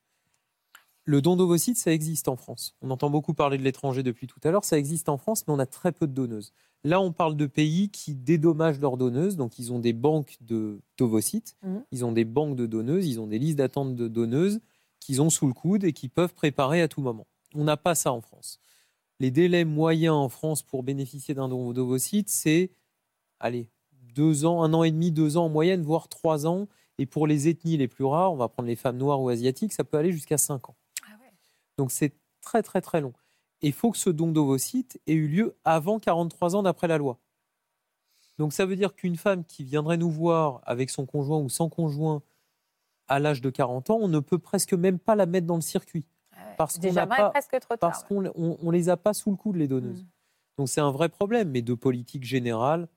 [1.03, 2.75] Le don d'ovocytes, ça existe en France.
[2.81, 4.65] On entend beaucoup parler de l'étranger depuis tout à l'heure.
[4.65, 6.53] Ça existe en France, mais on a très peu de donneuses.
[6.83, 9.37] Là, on parle de pays qui dédommagent leurs donneuses.
[9.37, 11.83] Donc, ils ont des banques de- d'ovocytes, Mhm.
[11.91, 14.59] ils ont des banques de donneuses, ils ont des listes d'attente de donneuses
[14.99, 17.27] qu'ils ont sous le coude et qui peuvent préparer à tout moment.
[17.53, 18.59] On n'a pas ça en France.
[19.19, 22.71] Les délais moyens en France pour bénéficier d'un don d'ovocytes, c'est,
[23.39, 23.69] allez,
[24.15, 26.67] deux ans, un an et demi, deux ans en moyenne, voire trois ans.
[26.97, 29.73] Et pour les ethnies les plus rares, on va prendre les femmes noires ou asiatiques,
[29.73, 30.75] ça peut aller jusqu'à cinq ans.
[31.03, 31.31] Ah ouais.
[31.77, 33.13] Donc c'est très très très long.
[33.61, 36.97] Et il faut que ce don d'ovocytes ait eu lieu avant 43 ans d'après la
[36.97, 37.19] loi.
[38.39, 41.69] Donc ça veut dire qu'une femme qui viendrait nous voir avec son conjoint ou sans
[41.69, 42.23] conjoint
[43.07, 45.61] à l'âge de 40 ans, on ne peut presque même pas la mettre dans le
[45.61, 46.05] circuit
[47.77, 47.77] Ah.
[47.77, 50.03] Parce qu'on on, on les a pas sous le coude les donneuses.
[50.03, 50.07] Mm.
[50.57, 52.87] Donc c'est un vrai problème, mais de politique générale,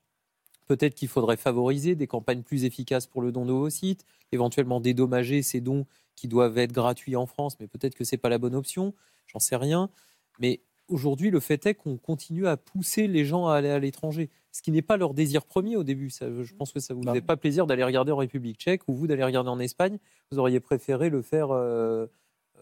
[0.66, 5.60] peut-être qu'il faudrait favoriser des campagnes plus efficaces pour le don d'ovocytes, éventuellement dédommager ces
[5.60, 5.86] dons
[6.16, 8.94] qui doivent être gratuits en France, mais peut-être que c'est pas la bonne option,
[9.26, 9.90] j'en sais rien.
[10.38, 14.30] Mais aujourd'hui, le fait est qu'on continue à pousser les gens à aller à l'étranger,
[14.52, 16.10] ce qui n'est pas leur désir premier au début.
[16.10, 17.12] Ça, je pense que ça vous Bah.
[17.14, 19.98] fait pas plaisir d'aller regarder en République tchèque ou vous d'aller regarder en Espagne.
[20.30, 22.06] Vous auriez préféré le faire euh,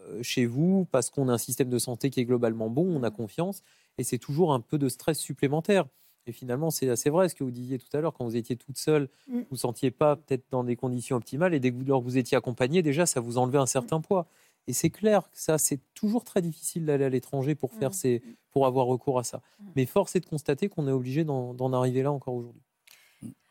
[0.07, 3.03] euh, chez vous parce qu'on a un système de santé qui est globalement bon, on
[3.03, 3.61] a confiance,
[3.97, 5.85] et c'est toujours un peu de stress supplémentaire.
[6.25, 8.55] Et finalement, c'est assez vrai ce que vous disiez tout à l'heure, quand vous étiez
[8.55, 12.01] toute seule, vous ne sentiez pas peut-être dans des conditions optimales, et dès que vous,
[12.01, 14.25] vous étiez accompagné, déjà, ça vous enlevait un certain poids.
[14.67, 17.93] Et c'est clair que ça, c'est toujours très difficile d'aller à l'étranger pour, faire Mm.
[17.93, 19.37] ces, pour avoir recours à ça.
[19.59, 19.65] Mm.
[19.75, 22.61] Mais force est de constater qu'on est obligé d'en arriver là encore aujourd'hui.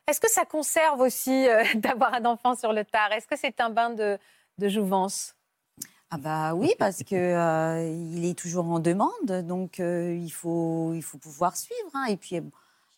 [0.09, 3.13] Est-ce que ça conserve aussi euh, d'avoir un enfant sur le tard?
[3.13, 4.19] Est-ce que c'est un bain de,
[4.59, 5.35] de jouvence?
[6.11, 10.93] Ah bah oui, parce que euh, il est toujours en demande, donc euh, il faut
[10.93, 11.91] il faut pouvoir suivre.
[11.95, 12.05] hein.
[12.11, 12.39] Et puis,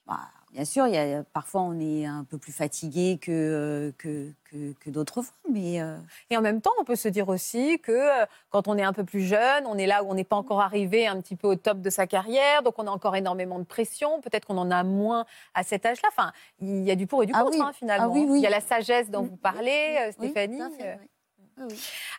[0.05, 0.19] bah,
[0.55, 4.31] bien sûr, il y a, parfois on est un peu plus fatigué que euh, que,
[4.45, 5.97] que, que d'autres fois, mais euh,
[6.31, 8.93] Et en même temps, on peut se dire aussi que euh, quand on est un
[8.93, 11.49] peu plus jeune, on est là où on n'est pas encore arrivé un petit peu
[11.49, 14.21] au top de sa carrière, donc on a encore énormément de pression.
[14.21, 16.09] Peut-être qu'on en a moins à cet âge-là.
[16.11, 17.61] Enfin, il y a du pour et du Ah contre oui.
[17.63, 18.07] hein, finalement.
[18.07, 18.39] Ah oui, oui.
[18.39, 19.29] Il y a la sagesse dont Mm.
[19.29, 20.61] vous parlez, oui, Stéphanie.
[20.79, 20.99] fait,
[21.59, 21.75] oui.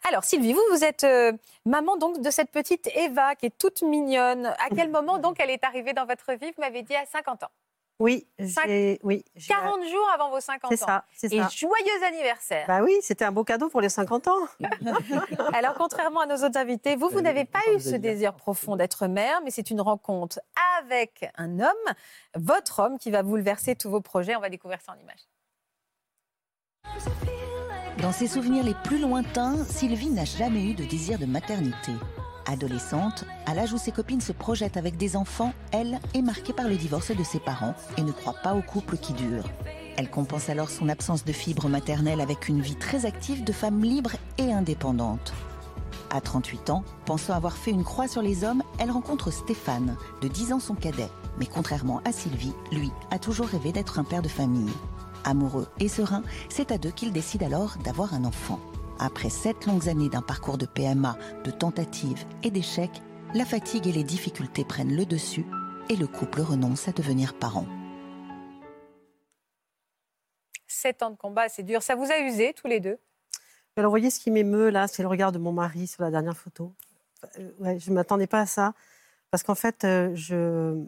[0.08, 1.34] Alors Sylvie, vous, vous êtes euh,
[1.66, 4.46] maman donc de cette petite Eva qui est toute mignonne.
[4.46, 6.52] À quel moment donc elle est arrivée dans votre vie?
[6.56, 7.50] Vous m'avez dit à 50 ans.
[7.98, 9.24] Oui, Cinq- j'ai- oui.
[9.36, 10.76] j'ai- 40 jours avant vos 50 ans.
[10.76, 11.48] C'est ça, c'est Et ça.
[11.48, 12.66] joyeux anniversaire.
[12.68, 14.48] Bah oui, c'était un beau cadeau pour les 50 ans.
[15.54, 19.08] Alors, contrairement à nos autres invités, vous, vous n'avez pas eu ce désir profond d'être
[19.08, 20.42] mère, mais c'est une rencontre
[20.82, 21.94] avec un homme,
[22.36, 24.36] votre homme, qui va bouleverser tous vos projets.
[24.36, 25.24] On va découvrir ça en images.
[28.02, 31.94] Dans ses souvenirs les plus lointains, Sylvie n'a jamais eu de désir de maternité.
[32.46, 36.68] Adolescente, à l'âge où ses copines se projettent avec des enfants, elle est marquée par
[36.68, 39.44] le divorce de ses parents et ne croit pas au couple qui dure.
[39.98, 43.82] Elle compense alors son absence de fibre maternelle avec une vie très active de femme
[43.84, 45.34] libre et indépendante.
[46.12, 50.28] À 38 ans, pensant avoir fait une croix sur les hommes, elle rencontre Stéphane, de
[50.28, 51.10] 10 ans son cadet.
[51.40, 54.72] Mais contrairement à Sylvie, lui a toujours rêvé d'être un père de famille.
[55.24, 58.60] Amoureux et serein, c'est à deux qu'ils décident alors d'avoir un enfant.
[59.00, 63.02] Après sept longues années d'un parcours de PMA, de tentatives et d'échecs,
[63.34, 65.46] la fatigue et les difficultés prennent le dessus
[65.90, 67.68] et le couple renonce à devenir parent.
[70.68, 71.84] Sept ans de combat, c'est dur.
[71.84, 72.98] Ça vous a usé tous les deux?
[73.76, 76.12] Alors, vous voyez, ce qui m'émeut, là, c'est le regard de mon mari sur la
[76.12, 76.74] dernière photo.
[77.40, 78.74] Euh, ouais, je ne m'attendais pas à ça.
[79.32, 80.82] Parce qu'en fait, euh, je,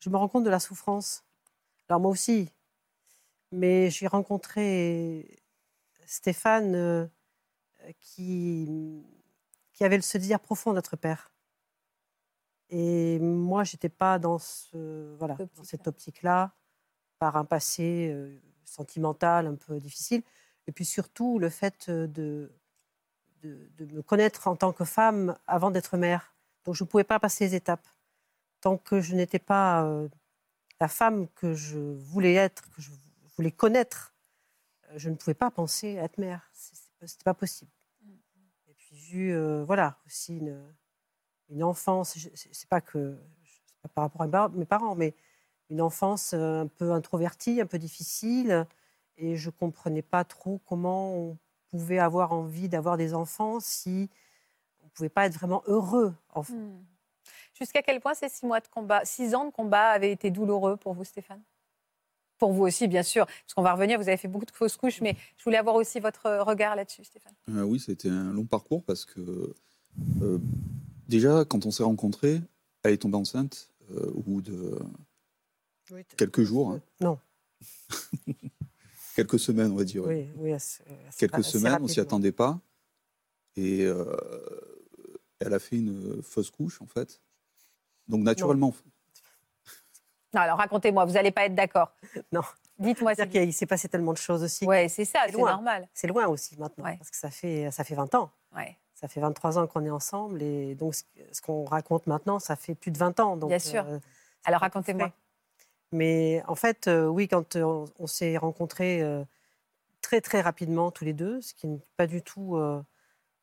[0.00, 1.22] je me rends compte de la souffrance.
[1.88, 2.50] Alors, moi aussi.
[3.52, 5.43] Mais j'ai rencontré
[6.06, 7.06] Stéphane euh,
[8.00, 8.68] qui,
[9.72, 11.30] qui avait ce désir profond d'être père.
[12.70, 16.52] Et moi, je n'étais pas dans, ce, voilà, dans cette optique-là,
[17.18, 20.22] par un passé euh, sentimental un peu difficile.
[20.66, 22.50] Et puis surtout, le fait euh, de,
[23.42, 26.34] de, de me connaître en tant que femme avant d'être mère.
[26.64, 27.86] Donc, je ne pouvais pas passer les étapes.
[28.60, 30.08] Tant que je n'étais pas euh,
[30.80, 32.90] la femme que je voulais être, que je
[33.36, 34.13] voulais connaître,
[34.96, 36.50] je ne pouvais pas penser à être mère.
[36.52, 37.70] Ce n'était pas possible.
[38.68, 40.74] Et puis, eu, euh, voilà, aussi une,
[41.48, 42.18] une enfance.
[42.18, 43.18] je- C'est pas que.
[43.82, 45.14] pas par rapport à mes par- mes parents, mais
[45.70, 48.66] une enfance euh, un peu introvertie, un peu difficile.
[49.16, 51.38] Et je ne comprenais pas trop comment on
[51.68, 54.10] pouvait avoir envie d'avoir des enfants si
[54.80, 56.14] on ne pouvait pas être vraiment heureux.
[56.34, 56.42] En...
[57.54, 60.76] Jusqu'à quel point ces six mois de combat, six ans de combat avaient été douloureux
[60.76, 61.42] pour vous, Stéphane?
[62.38, 64.76] Pour vous aussi, bien sûr, parce qu'on va revenir, vous avez fait beaucoup de fausses
[64.76, 67.32] couches, mais je voulais avoir aussi votre regard là-dessus, Stéphane.
[67.50, 69.54] Euh, oui, c'était un long parcours parce que
[70.22, 70.38] euh,
[71.08, 72.40] déjà, quand on s'est rencontrés,
[72.82, 74.78] elle est tombée enceinte euh, au bout de
[75.92, 76.80] Oui, quelques jours, hein.
[77.00, 77.18] Non.
[79.14, 80.04] quelques semaines, on va dire.
[80.04, 82.60] Oui, oui, assez- assez quelques semaines, on s'y attendait pas.
[83.56, 84.04] Et euh,
[85.38, 87.20] elle a fait une fausse couche, en fait.
[88.08, 88.92] Donc, naturellement, Non,
[90.40, 91.92] alors racontez-moi, vous n'allez pas être d'accord.
[92.32, 92.42] Non.
[92.78, 93.14] Dites-moi.
[93.14, 94.64] C'est-à-dire qu'il s'est passé tellement de choses aussi.
[94.66, 95.88] Ouais, c'est ça, C'est normal.
[95.94, 96.96] C'est loin aussi maintenant, Ouais.
[96.96, 98.30] parce que ça fait, ça fait 20 ans.
[98.56, 98.76] Ouais.
[98.94, 102.74] Ça fait 23 ans qu'on est ensemble, et donc ce, qu'on raconte maintenant, ça fait
[102.74, 103.36] plus de 20 ans.
[103.36, 103.84] Donc, Bien sûr.
[103.86, 103.98] euh,
[104.44, 105.12] Alors racontez-moi.
[105.92, 109.22] Mais en fait, euh, oui, quand euh, on, on s'est rencontrés euh,
[110.00, 112.58] très très rapidement tous les deux, ce qui n'est pas du tout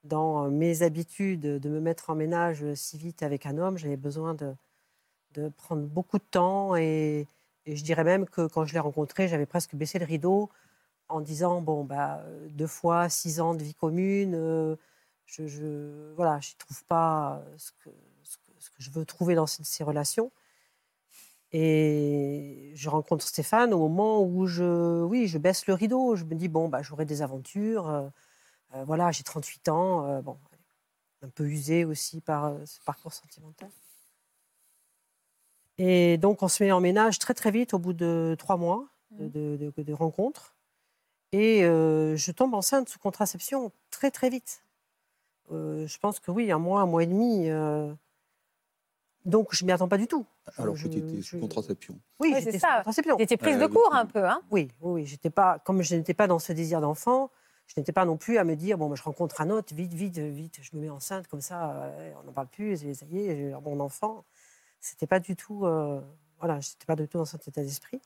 [0.03, 4.33] dans mes habitudes de me mettre en ménage si vite avec un homme, j'avais besoin
[4.33, 4.53] de,
[5.34, 7.27] de prendre beaucoup de temps et,
[7.67, 10.49] je dirais même que quand je l'ai rencontré, j'avais presque baissé le rideau
[11.09, 14.75] en disant bon bah euh, deux fois six ans de vie commune, euh,
[15.27, 17.89] je, voilà, je trouve pas ce que,
[18.23, 18.38] ce
[18.69, 20.32] que, je veux trouver dans ces, relations.
[21.53, 26.15] Et je rencontre Stéphane au moment où je, oui, je baisse le rideau.
[26.15, 27.89] Je me dis, bon, bah, j'aurai des aventures.
[27.89, 28.07] euh,
[28.75, 30.07] euh, voilà, j'ai 38 ans.
[30.07, 30.38] euh, bon,
[31.21, 33.69] un peu usé aussi par euh, ce parcours sentimental.
[35.84, 38.86] Et donc, on se met en ménage très, très vite au bout de trois mois
[39.17, 39.27] de,
[39.57, 40.55] de, de- de rencontres.
[41.32, 44.63] Et euh, je tombe enceinte sous contraception très, très vite.
[45.51, 47.49] Euh, je pense que oui, un mois, un mois et demi.
[47.49, 47.91] euh,
[49.25, 50.25] donc, je ne m'y attends pas du tout.
[50.57, 51.99] Alors je- que tu étais sous je- contraception.
[52.19, 52.77] Oui, Ouais, c'est ça.
[52.77, 53.15] contraception.
[53.17, 55.05] Vous étiez prise de court donc, un peu, hein Oui, oui, oui.
[55.07, 57.32] J'étais pas, comme je n'étais pas dans ce désir d'enfant,
[57.65, 59.93] je n'étais pas non plus à me dire bon, bah, je rencontre un autre, vite,
[59.93, 63.36] vite, vite, je me mets enceinte comme ça, on n'en parle plus, ça y est,
[63.36, 64.25] j'ai un bon enfant.
[64.82, 66.01] C'était pas du tout, euh,
[66.39, 68.01] voilà, j'étais pas du tout dans cet état d'esprit.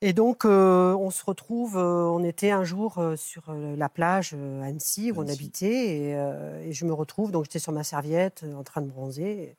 [0.00, 4.34] Et donc, euh, on se retrouve, euh, on était un jour euh, sur la plage
[4.34, 8.44] à Annecy, où on habitait, et, et je me retrouve, donc j'étais sur ma serviette
[8.54, 9.56] en train de bronzer,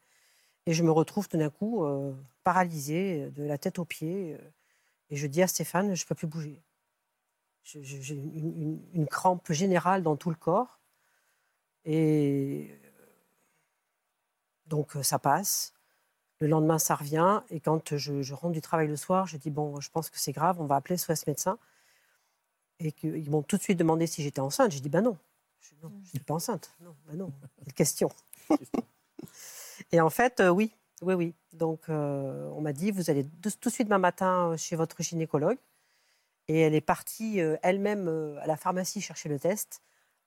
[0.67, 1.83] et je me retrouve tout d'un coup
[2.43, 4.37] paralysée de la tête aux pieds.
[5.11, 6.61] et je dis à Stéphane, je ne peux plus bouger.
[7.63, 10.79] J'ai une, une- une crampe générale dans tout le corps.
[11.85, 12.71] Et
[14.67, 15.73] donc euh, ça passe.
[16.39, 17.41] Le lendemain, ça revient.
[17.49, 20.19] Et quand je, je rentre du travail le soir, je dis, bon, je pense que
[20.19, 21.57] c'est grave, on va appeler SOS médecin.
[22.79, 24.71] Et qu'ils m'ont tout de suite demandé si j'étais enceinte.
[24.71, 25.17] J'ai dit, ben non,
[25.61, 26.71] je ne suis pas enceinte.
[26.81, 27.31] Non, ben non,
[27.63, 28.09] quelle question.
[29.91, 31.33] Et en fait, euh, oui, oui, oui.
[31.53, 35.01] Donc, euh, on m'a dit, vous allez de- tout de suite demain matin chez votre
[35.01, 35.57] gynécologue.
[36.47, 38.07] Et elle est partie euh, elle-même
[38.41, 39.81] à la pharmacie chercher le test.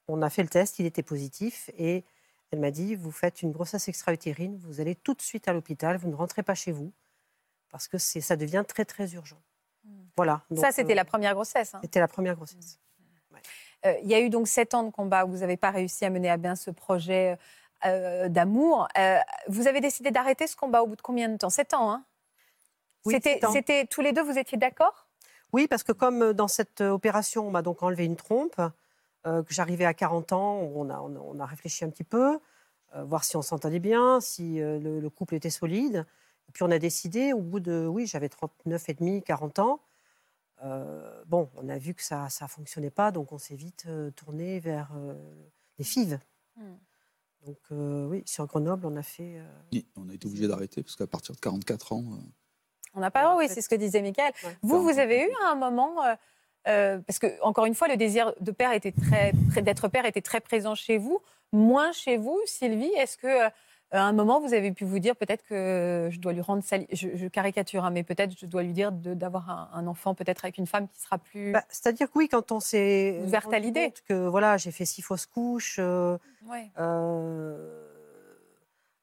[0.09, 1.70] On a fait le test, il était positif.
[1.78, 2.03] Et
[2.51, 5.96] elle m'a dit, vous faites une grossesse extra-utérine, vous allez tout de suite à l'hôpital,
[5.99, 6.92] vous ne rentrez pas chez vous,
[7.70, 9.40] parce que c'est- ça devient très, très urgent.
[10.16, 10.42] Voilà.
[10.51, 11.74] Ça, Donc, c'était euh, la première grossesse.
[11.74, 11.80] hein.
[11.82, 12.78] C'était la première grossesse.
[13.86, 16.05] Euh, Il y a eu donc sept ans de combat où vous n'avez pas réussi
[16.05, 17.38] à mener à bien ce projet
[17.84, 18.88] euh, d'amour.
[18.99, 21.51] Euh, vous avez décidé d'arrêter ce combat au bout de combien de temps?
[21.51, 22.05] Sept ans, hein?
[23.05, 23.53] Oui, C'était, sept ans.
[23.53, 25.07] c'était tous les deux, vous étiez d'accord?
[25.53, 28.61] Oui, parce que comme euh, dans cette euh, opération, on m'a donc enlevé une trompe,
[29.26, 32.04] euh, que j'arrivais à 40 ans, on a, on a- on a réfléchi un petit
[32.04, 32.38] peu,
[32.94, 36.06] euh, voir si on s'entendait bien, si euh, le, le couple était solide.
[36.48, 39.80] Et puis on a décidé, au bout de, oui, j'avais 39 et demi, 40 ans,
[40.64, 44.10] euh, bon, on a vu que ça ne fonctionnait pas, donc on s'est vite euh,
[44.10, 45.14] tourné vers euh,
[45.78, 46.18] les FIV.
[46.56, 46.74] Hmm.
[47.46, 49.38] Donc euh, oui, sur Grenoble, on a fait...
[49.38, 52.16] euh, Et On a été obligé d'arrêter parce qu'à partir de 44 ans, euh,
[52.94, 54.32] On n'a pas le droit, En oui, fait- c'est ce que disait Michael.
[54.42, 54.56] Ouais.
[54.62, 56.02] Vous, vous avez eu à un moment,
[56.68, 60.04] euh, parce que encore une fois, le désir de père était très, très- d'être père
[60.06, 61.20] était très présent chez vous,
[61.52, 62.92] moins chez vous, Sylvie.
[62.96, 63.48] Est-ce que euh,
[63.90, 66.76] à un moment vous avez pu vous dire peut-être que je dois lui rendre sa,
[66.92, 70.44] je, je caricature, hein, mais peut-être je dois lui dire d'avoir un, un enfant peut-être
[70.44, 71.52] avec une femme qui sera plus.
[71.52, 73.18] bah, C'est-à-dire que oui, quand on s'est...
[73.24, 73.94] Ouverte à l'idée.
[74.06, 75.76] Que voilà, j'ai fait six fausses couches.
[75.78, 76.70] euh, Ouais.
[76.78, 77.84] Euh,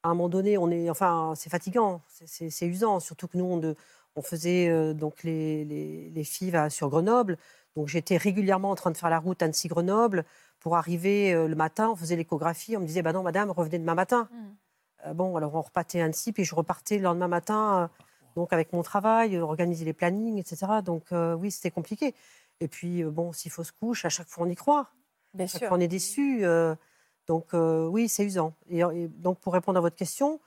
[0.04, 3.00] à un moment donné, on est, enfin, c'est fatigant, c'est usant.
[3.00, 3.76] Surtout que nous, on, de-
[4.16, 7.38] on faisait euh, donc les, les, à- sur Grenoble.
[7.76, 10.24] Donc j'étais régulièrement en train de faire la route Annecy-Grenoble
[10.60, 11.90] pour arriver euh, le matin.
[11.90, 12.78] On faisait l'échographie.
[12.78, 14.30] On me disait, bah non, madame, revenez demain matin.
[14.32, 14.38] Mm.
[15.08, 17.90] Euh, bon, alors on repartait à Annecy, puis je repartais le lendemain matin,
[18.36, 20.66] donc avec mon travail, organiser les plannings, etc.
[20.84, 22.16] Donc oui, c'était compliqué.
[22.62, 24.90] Et puis bon, s'il faut se couche, à chaque fois on y croit.
[25.34, 25.68] Bien Chaque sûr.
[25.68, 26.44] fois, on est déçu.
[27.28, 28.54] donc oui, c'est usant.
[28.70, 30.40] Et, et donc pour répondre à votre question,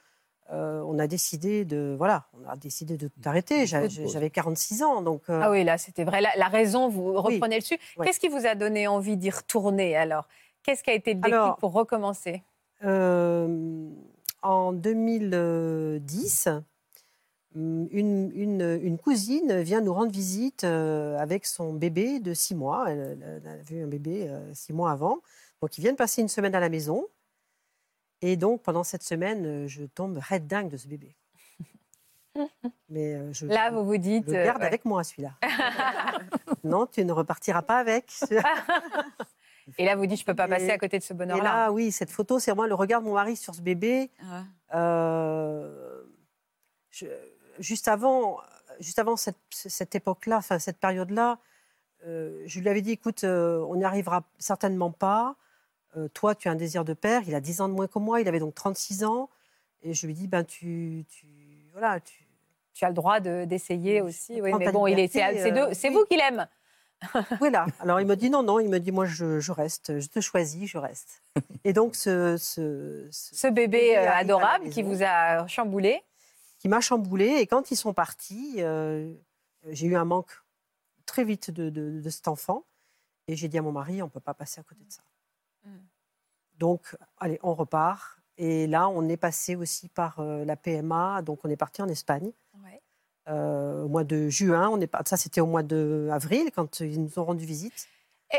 [0.51, 3.67] euh, on a décidé de voilà, on a décidé de tout arrêter.
[3.67, 4.13] J'a- Bonne pause.
[4.13, 6.21] J'avais 46 ans, donc euh, Ah oui, là, c'était vrai.
[6.21, 7.35] La, la raison, vous Oui.
[7.35, 7.79] reprenez le dessus.
[7.97, 8.07] Ouais.
[8.07, 10.27] Qu'est-ce qui vous a donné envie d'y retourner alors?
[10.63, 12.43] Qu'est-ce qui a été le déclic Alors, pour recommencer?
[12.85, 13.89] Euh,
[14.43, 16.49] en 2010,
[17.55, 22.85] une, une- une cousine vient nous rendre visite avec son bébé de 6 mois.
[22.89, 25.19] Elle, elle a vu un bébé 6 mois avant.
[25.61, 27.07] Donc ils viennent passer une semaine à la maison.
[28.23, 31.15] Et donc, pendant cette semaine, euh, je tombe red dingue de ce bébé.
[32.89, 34.27] Mais euh, je, Là, vous vous dites.
[34.27, 34.67] je le euh, garde ouais.
[34.67, 35.33] avec moi, celui-là.
[36.65, 38.13] non, tu ne repartiras pas avec.
[39.79, 41.43] Et là, vous dites, je peux pas Et- passer à côté de ce Et bonheur-là.
[41.45, 44.11] là, oui, cette photo, c'est moi le regard de mon mari sur ce bébé.
[44.23, 44.41] Ouais.
[44.75, 46.03] Euh,
[46.91, 47.07] je-
[47.59, 48.39] juste avant,
[48.81, 51.39] juste avant cette, cette époque-là, enfin cette période-là,
[52.07, 55.37] euh, je lui avais dit, écoute, euh, on n'y arrivera certainement pas.
[55.97, 57.23] Euh, toi, tu as un désir de père.
[57.27, 58.21] Il a 10 ans de moins que moi.
[58.21, 59.31] Il avait donc 36 ans.
[59.83, 61.27] Et je lui dis, ben tu, tu
[61.73, 62.27] voilà, tu,
[62.75, 64.41] Tu as le droit de- d'essayer aussi.
[64.43, 65.95] Oui, mais bon, il est, liberté, c'est c'est euh, oui.
[65.97, 66.47] vous qui l'aime.
[67.39, 67.65] voilà.
[67.79, 68.59] Alors il me dit non, non.
[68.59, 70.01] Il me dit, moi, je, je reste.
[70.01, 71.23] Je te choisis, je reste.
[71.65, 76.03] Et donc ce, ce, ce- Ce bébé bébé euh, adorable qui vous a chamboulé.
[76.59, 77.37] qui m'a chamboulé.
[77.39, 79.13] Et quand ils sont partis, euh,
[79.71, 80.33] j'ai eu un manque
[81.07, 82.65] très vite de, de- de cet enfant.
[83.29, 85.03] Et j'ai dit à mon mari, on ne peut pas passer à côté de ça.
[85.69, 86.59] Mm.
[86.59, 88.19] Donc, allez, on repart.
[88.37, 91.23] Et là, on est passé aussi par euh, la PMA.
[91.23, 92.31] Donc, on est parti en Espagne.
[92.65, 92.81] Ouais.
[93.29, 97.03] Euh, au mois de juin, on est pas- ça c'était au mois d'avril quand ils
[97.03, 97.87] nous ont rendu visite.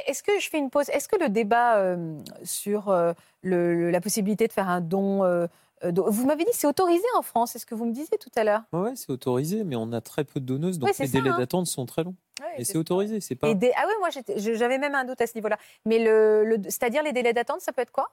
[0.07, 0.89] Est-ce que je fais une pause?
[0.89, 5.23] Est-ce que le débat euh, sur euh, le- le- la possibilité de faire un don,
[5.23, 8.29] de- vous m'avez dit c'est autorisé en France, c'est ce que vous me disiez tout
[8.35, 8.63] à l'heure.
[8.73, 11.29] Ouais, c'est autorisé, mais on a très peu de donneuses, donc Ouais, les ça, délais
[11.29, 11.37] hein.
[11.37, 12.15] d'attente sont très longs.
[12.39, 13.53] Ouais, Et c'est autorisé, c'est pas.
[13.53, 15.57] Des- Ah oui, moi j'avais même un doute à ce niveau-là.
[15.85, 18.11] Mais le, le- c'est-à-dire les délais d'attente, ça peut être quoi?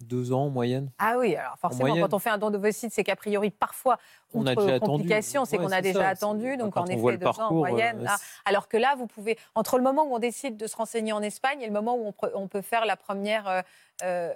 [0.00, 0.90] Deux ans en moyenne.
[0.98, 3.98] Ah oui, alors forcément, quand on fait un don d'ovocytes, c'est qu'a priori, parfois,
[4.34, 4.90] On a déjà attendu.
[4.90, 6.56] complication, c'est Ouais, qu'on a déjà ça, attendu.
[6.56, 8.00] Donc quand en on effet, deux ans en moyenne.
[8.00, 10.66] euh, Ah, c'est- alors que là, vous pouvez, entre le moment où on décide de
[10.66, 13.46] se renseigner en Espagne et le moment où on, pre- on peut faire la première
[13.48, 13.60] euh,
[14.02, 14.32] euh.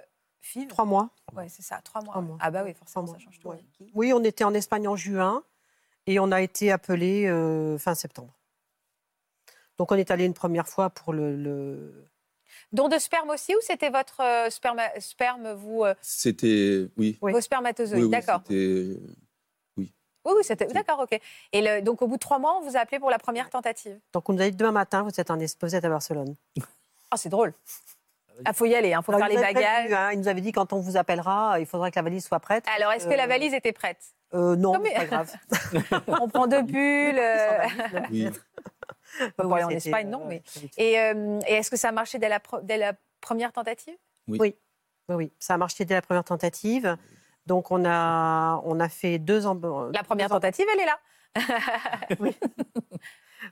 [0.69, 1.09] Trois mois.
[1.35, 2.11] Ouais, c'est ça, trois mois.
[2.13, 2.27] Trois ouais.
[2.29, 2.37] mois.
[2.39, 3.49] Ah bah oui, forcément, ça change tout.
[3.49, 3.57] ouais.
[3.93, 5.43] Oui, on était en Espagne en juin
[6.05, 8.31] et on a été appelé euh, fin septembre.
[9.77, 12.05] Donc on est allé une première fois pour le, le-
[12.71, 16.87] Don de sperme aussi ou c'était votre euh, sperme, sperme vous, euh, C'était.
[16.97, 17.17] Oui.
[17.21, 18.41] Vos spermatozoïdes Oui, oui, D'accord.
[18.49, 20.65] Oui, oui, c'était.
[20.67, 21.17] D'accord, ok.
[21.53, 23.49] Et le- donc au bout de trois mois, on vous a appelé pour la première
[23.49, 23.97] tentative.
[24.11, 26.35] Donc on nous a dit demain matin, vous êtes, en, vous êtes à Barcelone.
[27.11, 27.53] Ah, c'est drôle.
[28.45, 29.73] Ah, faut y aller, il faut Alors, faire il les bagages.
[29.85, 32.25] prévenu, hein, il nous avait dit quand on vous appellera, il faudra que la valise
[32.25, 32.65] soit prête.
[32.75, 33.97] Alors, est-ce que la Euh, valise était prête?
[34.33, 35.33] Euh, non, Non, mais- c'est pas grave.
[36.21, 37.21] On prend deux pulls.
[39.37, 40.43] Aller en Espagne, non, euh, mais.
[40.77, 43.95] Et, euh, et est-ce que ça a marché dès la, pro- dès la première tentative?
[44.27, 44.55] Oui,
[45.09, 46.97] oui, ça a marché dès la première tentative.
[47.45, 49.57] Donc on a, on a fait deux ans.
[49.93, 50.99] La première tentative, elle est là.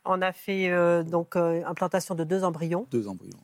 [0.03, 2.87] On a fait euh, donc euh, implantation de deux embryons.
[2.89, 3.39] Deux embryons.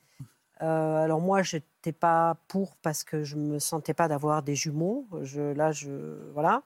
[0.62, 4.56] Euh, alors moi, je n'étais pas pour parce que je me sentais pas d'avoir des
[4.56, 5.08] jumeaux.
[5.22, 5.90] Je, là, je
[6.34, 6.64] voilà.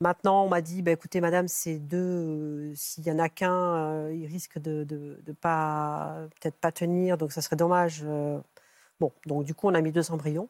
[0.00, 1.96] Maintenant, on m'a dit, bah, écoutez, madame, c'est deux.
[1.98, 6.72] euh, S'il y en a qu'un, euh, il risque de, de, de pas peut-être pas
[6.72, 8.02] tenir, donc ça serait dommage.
[8.04, 8.38] euh.
[9.00, 10.48] Bon, donc du coup, on a mis deux embryons.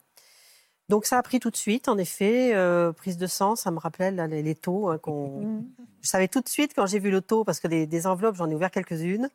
[0.89, 3.79] Donc ça a pris tout de suite, en effet, euh, prise de sang, ça me
[3.79, 5.63] rappelait là, les, les taux hein, qu'on.
[6.03, 8.37] Je savais tout de suite quand j'ai vu le taux, parce que les, des enveloppes,
[8.37, 9.31] j'en ai ouvert quelques-unes.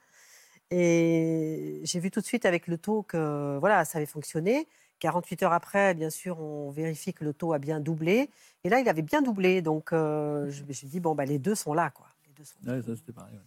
[0.72, 4.68] Et j'ai vu tout de suite avec le taux que voilà, ça avait fonctionné.
[5.00, 8.30] 48 heures après, bien sûr, on vérifie que le taux a bien doublé.
[8.64, 9.62] Et là, il avait bien doublé.
[9.62, 11.90] Donc, euh, je me suis dit, bon, bah, les deux sont là.
[11.90, 12.08] Quoi.
[12.28, 12.76] Les deux sont là.
[12.76, 13.34] Ouais, ça, c'était pareil.
[13.34, 13.42] ouais.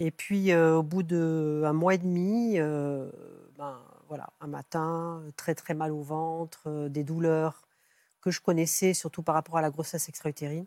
[0.00, 3.08] Et puis, euh, au bout d'un mois et demi, euh,
[3.56, 3.78] ben,
[4.08, 7.68] voilà, un matin, très, très mal au ventre, des douleurs
[8.20, 10.66] que je connaissais, surtout par rapport à la grossesse extra-utérine.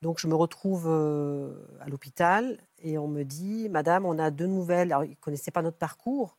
[0.00, 4.92] Donc, je me retrouve à l'hôpital et on me dit, Madame, on a deux nouvelles.
[4.92, 6.36] Alors, ils ne connaissaient pas notre parcours.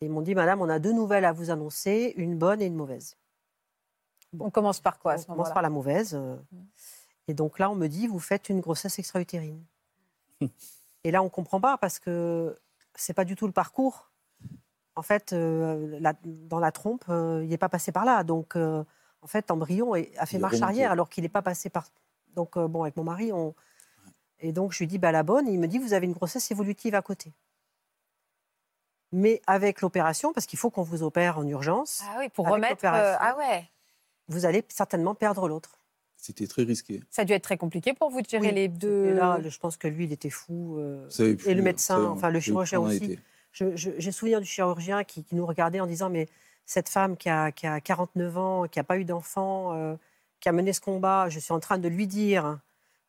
[0.00, 2.66] Et ils m'ont dit, Madame, on a deux nouvelles à vous annoncer, une bonne et
[2.66, 3.16] une mauvaise.
[4.38, 6.14] On commence par quoi à on ce commence par la mauvaise.
[6.14, 6.36] euh.
[7.26, 9.62] Et donc là, on me dit, vous faites une grossesse extra-utérine.
[11.04, 12.56] et là, on ne comprend pas parce que
[12.94, 14.10] c'est pas du tout le parcours.
[14.96, 18.24] En fait, euh, la- dans la trompe, euh, il n'est pas passé par là.
[18.24, 18.84] Donc, euh,
[19.22, 20.62] en fait, l'embryon a fait Il marche remonté.
[20.64, 21.88] arrière alors qu'il n'est pas passé par.
[22.34, 23.54] Donc, euh, bon, avec mon mari, on.
[24.40, 26.50] Et donc, je lui dis, bah, la bonne, il me dit, vous avez une grossesse
[26.52, 27.32] évolutive à côté.
[29.12, 32.56] Mais avec l'opération, parce qu'il faut qu'on vous opère en urgence, Ah oui, pour Avec
[32.62, 32.84] remettre.
[32.84, 33.64] euh, ah ouais.
[34.28, 35.78] vous allez certainement perdre l'autre.
[36.16, 37.00] C'était très risqué.
[37.10, 39.12] Ça a dû être très compliqué pour vous de gérer Oui, les deux.
[39.14, 40.76] là, je pense que lui, il était fou.
[40.78, 43.18] euh, plus, et le médecin, savez, enfin le chirurgien aussi.
[43.52, 46.28] J'ai souvenir du chirurgien qui, qui nous regardait en disant Mais
[46.66, 49.94] cette femme qui a, qui a 49 ans, qui n'a pas eu d'enfant, euh,
[50.40, 52.58] qui a mené ce combat, je suis en train de lui dire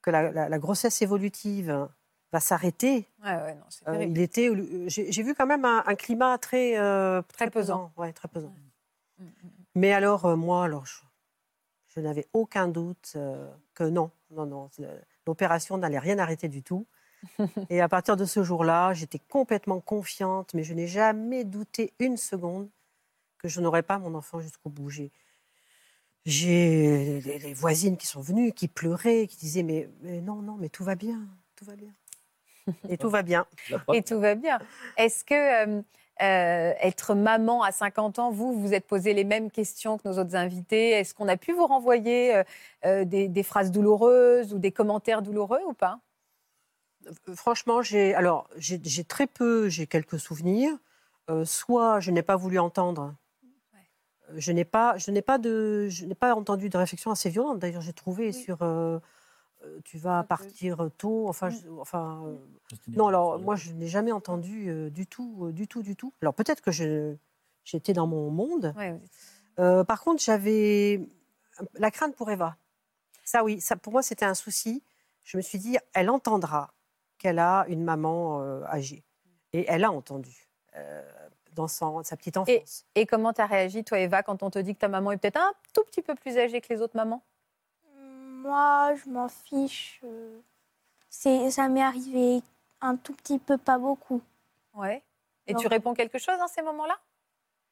[0.01, 1.87] que la, la- la grossesse évolutive
[2.31, 3.07] va s'arrêter.
[3.23, 3.57] Ouais, ouais,
[3.87, 7.91] Euh, il était, euh, j'ai vu quand même un, un climat très, euh, Très pesant.
[7.97, 8.53] Ouais, très pesant.
[9.17, 9.29] Mm, mm.
[9.75, 11.01] Mais alors, euh, moi, alors, je,
[11.87, 13.15] je n'avais aucun doute
[13.73, 14.69] que non, non, non,
[15.25, 16.85] l'opération n'allait rien arrêter du tout.
[17.69, 22.15] Et à partir de ce jour-là, j'étais complètement confiante, mais je n'ai jamais douté une
[22.17, 22.69] seconde
[23.37, 24.89] que je n'aurais pas mon enfant jusqu'au bout.
[24.89, 25.11] J'ai-
[26.25, 30.55] j'ai les, les voisines qui sont venues, qui pleuraient, qui disaient mais, mais non, non,
[30.57, 31.93] mais tout va bien, tout va bien.
[32.89, 33.45] Et tout va bien.
[33.93, 34.59] Et tout va bien.
[34.97, 35.81] Est-ce que euh,
[36.21, 40.19] euh, être maman à 50 ans, vous, vous êtes posé les mêmes questions que nos
[40.19, 40.91] autres invités?
[40.91, 42.43] Est-ce qu'on a pu vous renvoyer
[42.85, 45.99] euh, des, des phrases douloureuses ou des commentaires douloureux ou pas?
[47.35, 50.77] Franchement, j'ai alors j'ai très peu, j'ai quelques souvenirs.
[51.29, 53.15] Euh, soit je n'ai pas voulu entendre.
[54.35, 57.59] Je n'ai pas, je n'ai pas de, je n'ai pas entendu de réflexion assez violente.
[57.59, 58.59] D'ailleurs, j'ai trouvé sur,
[59.83, 61.27] tu vas partir tôt.
[61.27, 62.35] Enfin, je- enfin, euh,
[62.95, 63.07] non.
[63.07, 66.13] Alors moi, je n'ai jamais entendu euh, du tout, euh, du tout, du tout.
[66.21, 66.71] Alors peut-être que
[67.65, 68.73] j'étais dans mon monde.
[68.77, 68.99] Ouais,
[69.59, 71.01] Euh, par contre, j'avais
[71.73, 72.55] la crainte pour Eva.
[73.25, 74.81] Ça, oui, ça, pour moi, c'était un souci.
[75.23, 76.73] Je me suis dit, elle entendra
[77.17, 79.03] qu'elle a une maman euh, âgée.
[79.53, 80.47] Et elle a entendu
[80.77, 81.03] euh,
[81.53, 82.85] dans son- sa petite enfance.
[82.95, 85.17] Et comment tu as réagi, toi, Eva, quand on te dit que ta maman est
[85.17, 87.21] peut-être un tout petit peu plus âgée que les autres mamans?
[88.49, 89.99] Moi, je m'en fiche.
[90.03, 90.39] euh,
[91.07, 92.41] C'est, ça m'est arrivé
[92.81, 94.21] un tout petit peu, pas beaucoup.
[94.73, 95.03] Ouais.
[95.45, 96.97] Et tu réponds quelque chose dans ces moments-là?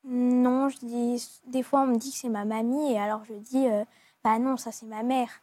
[0.04, 3.34] Non, je dis, des fois on me dit que c'est ma mamie et alors je
[3.34, 3.84] dis, euh,
[4.24, 5.42] bah non, ça c'est ma mère.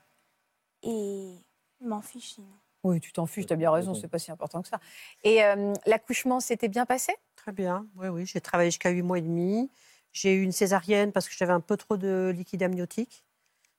[0.85, 1.35] Et
[1.81, 2.47] je m'en fiche sinon.
[2.85, 4.79] Oui, tu t'en fiches, tu as bien raison, c'est pas si important que ça.
[5.25, 7.13] Et euh, l'accouchement s'était bien passé?
[7.35, 7.87] Très bien.
[7.97, 8.25] Oui, oui.
[8.25, 9.69] J'ai travaillé jusqu'à 8 mois et demi.
[10.13, 13.25] J'ai eu une césarienne parce que j'avais un peu trop de liquide amniotique.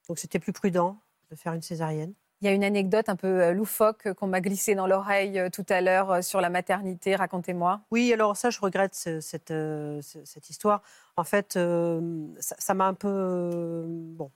[0.09, 0.99] Donc, c'était plus prudent
[1.35, 2.13] faire une césarienne.
[2.41, 5.49] Il y a une anecdote un peu euh, loufoque qu'on m'a glissée dans l'oreille euh,
[5.49, 7.15] tout à l'heure euh, sur la maternité.
[7.15, 7.81] Racontez-moi.
[7.91, 10.81] Oui, alors ça, je regrette ce- cette, euh, ce- cette histoire.
[11.17, 13.07] En fait, euh, ça m'a un peu.
[13.09, 14.31] euh, bon.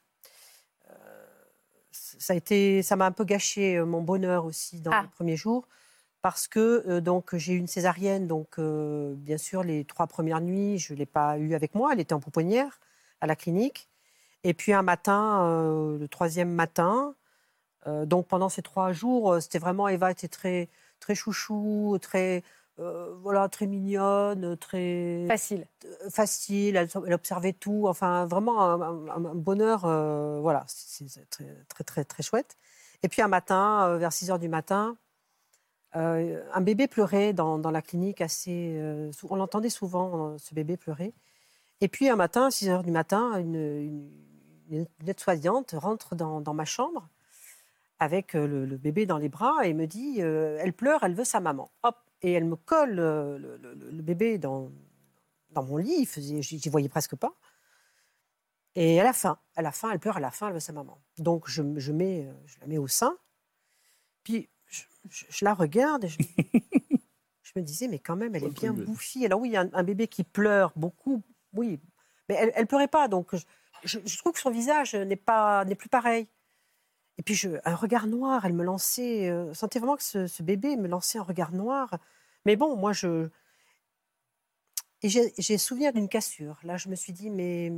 [0.90, 0.94] Euh,
[1.92, 5.02] ça a été, ça m'a un peu gâché euh, mon bonheur aussi dans Ah.
[5.04, 5.68] les premiers jours.
[6.22, 10.42] Parce que euh, donc j'ai eu une césarienne, donc euh, bien sûr les trois premières
[10.42, 12.80] nuits je l'ai pas eue avec moi, elle était en pouponnière
[13.22, 13.88] à la clinique.
[14.44, 17.14] Et puis un matin, euh, le troisième matin,
[17.88, 20.70] euh, donc pendant ces trois jours, euh, c'était vraiment Eva était très
[21.00, 22.44] très chouchou, très
[23.22, 25.68] voilà très mignonne, très Facile.
[26.10, 26.78] facile.
[26.78, 29.82] Elle, elle observait tout, enfin vraiment un, un- un bonheur,
[30.42, 32.56] voilà, c'est très très très très chouette.
[33.04, 34.96] Et puis un matin, vers 6 heures du matin,
[35.92, 38.80] un bébé pleurait dans, dans la clinique assez.
[39.30, 41.14] on l'entendait souvent, ce bébé pleurer.
[41.82, 44.10] Et puis un matin, à 6 heures du matin, une, une,
[44.70, 47.08] une aide-soignante rentre dans, dans ma chambre
[48.00, 51.14] avec euh, le, le bébé dans les bras et me dit euh, Elle pleure, elle
[51.16, 51.72] veut sa maman.
[51.84, 54.72] Hop Et elle me colle euh, le, le- le- le bébé dans,
[55.52, 57.34] dans mon lit, il j'y voyais presque pas.
[58.76, 60.72] Et à la fin, à la fin, elle pleure, à la fin, elle veut sa
[60.74, 61.02] maman.
[61.18, 63.18] Donc je, je mets, je la mets au sein,
[64.24, 66.18] puis je, je- je la regarde et je,
[67.56, 69.26] me disais, mais quand même, elle est bien bouffie.
[69.26, 71.22] Alors oui, un, un bébé qui pleure beaucoup,
[71.54, 71.80] oui,
[72.30, 73.34] mais elle, elle pleurait pas, donc
[73.84, 76.28] je, trouve que son visage n'est pas, n'est plus pareil.
[77.18, 80.28] Et puis je, un regard noir, elle me lançait, euh, je sentais vraiment que ce,
[80.28, 81.98] ce bébé me lançait un regard noir.
[82.46, 83.30] Mais bon, moi je,
[85.02, 86.60] et j'ai souvenir d'une cassure.
[86.64, 87.72] Là, je me suis dit, mais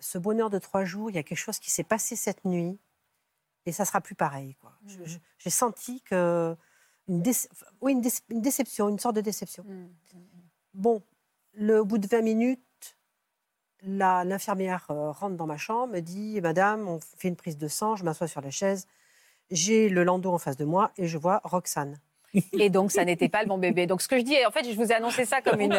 [0.00, 2.78] ce bonheur de trois jours, il y a quelque chose qui s'est passé cette nuit
[3.64, 4.56] et ça sera plus pareil.
[5.04, 6.56] je- J'ai senti que
[7.08, 7.48] une, déce-
[7.80, 9.64] oui, une, déce- une déception, une sorte de déception.
[10.74, 11.02] Bon,
[11.54, 12.62] le, au bout de 20 minutes,
[13.86, 17.96] l'infirmière euh, rentre dans ma chambre, me dit Madame, on fait une prise de sang,
[17.96, 18.86] je m'assois sur la chaise,
[19.50, 21.98] j'ai le landau en face de moi et je vois Roxane.
[22.52, 23.86] Et donc, ça n'était pas le bon bébé.
[23.86, 25.72] Donc, ce que je dis, en fait, je vous ai annoncé ça comme une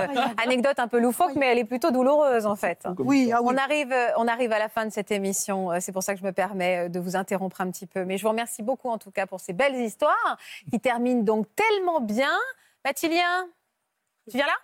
[0.43, 2.87] anecdote un peu loufoque, mais elle est plutôt douloureuse, en fait.
[2.97, 3.51] Oui, ah oui.
[3.53, 5.71] On arrive, euh, on arrive à la fin de cette émission.
[5.71, 8.05] Euh, C'est pour ça que je me permets de vous interrompre un petit peu.
[8.05, 10.37] Mais je vous remercie beaucoup, en tout cas, pour ces belles histoires
[10.71, 12.35] qui terminent donc tellement bien.
[12.83, 13.47] Mathilien,
[14.29, 14.57] tu viens là?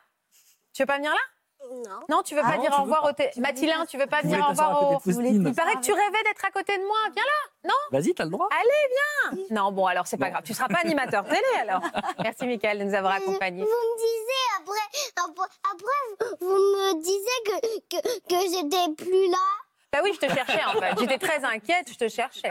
[0.74, 1.33] Tu veux pas venir là?
[1.72, 2.00] Non.
[2.10, 4.40] Non, tu veux Ah pas non, dire au revoir au Mathilin, tu veux pas voulais
[4.42, 5.02] au revoir au...
[5.06, 6.98] Il paraît que tu rêvais d'être à côté de moi.
[7.14, 7.70] Viens là.
[7.70, 8.48] Non Vas-y, t'as le droit.
[8.52, 10.44] Allez, viens Non, bon, alors c'est pas grave.
[10.46, 11.82] Tu seras pas animateur télé, alors.
[12.24, 13.62] Merci, Michael, de nous avoir accompagnés.
[13.64, 19.38] Vous me disiez après, après, après, vous me disiez que, que, que j'étais plus là.
[19.94, 21.00] Bah oui, je te cherchais en fait.
[21.00, 22.50] J'étais très inquiète, je te cherchais.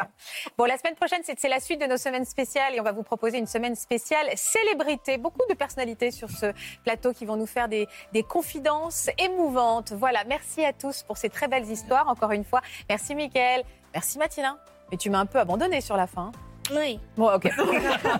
[0.56, 3.02] Bon, la semaine prochaine, c'est la suite de nos semaines spéciales et on va vous
[3.02, 5.18] proposer une semaine spéciale célébrité.
[5.18, 6.52] Beaucoup de personnalités sur ce
[6.84, 9.90] plateau qui vont nous faire des, des confidences émouvantes.
[9.90, 12.08] Voilà, merci à tous pour ces très belles histoires.
[12.08, 14.56] Encore une fois, merci Mickaël, merci Mathilin.
[14.92, 16.30] Mais tu m'as un peu abandonné sur la fin.
[16.70, 17.00] Oui.
[17.16, 17.50] Bon, ok.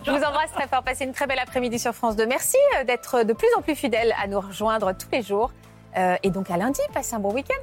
[0.04, 0.82] Je vous embrasse très fort.
[0.82, 2.26] Passez une très belle après-midi sur France 2.
[2.26, 5.52] Merci euh, d'être de plus en plus fidèles à nous rejoindre tous les jours.
[5.96, 7.62] Euh, et donc à lundi, passez un bon week-end.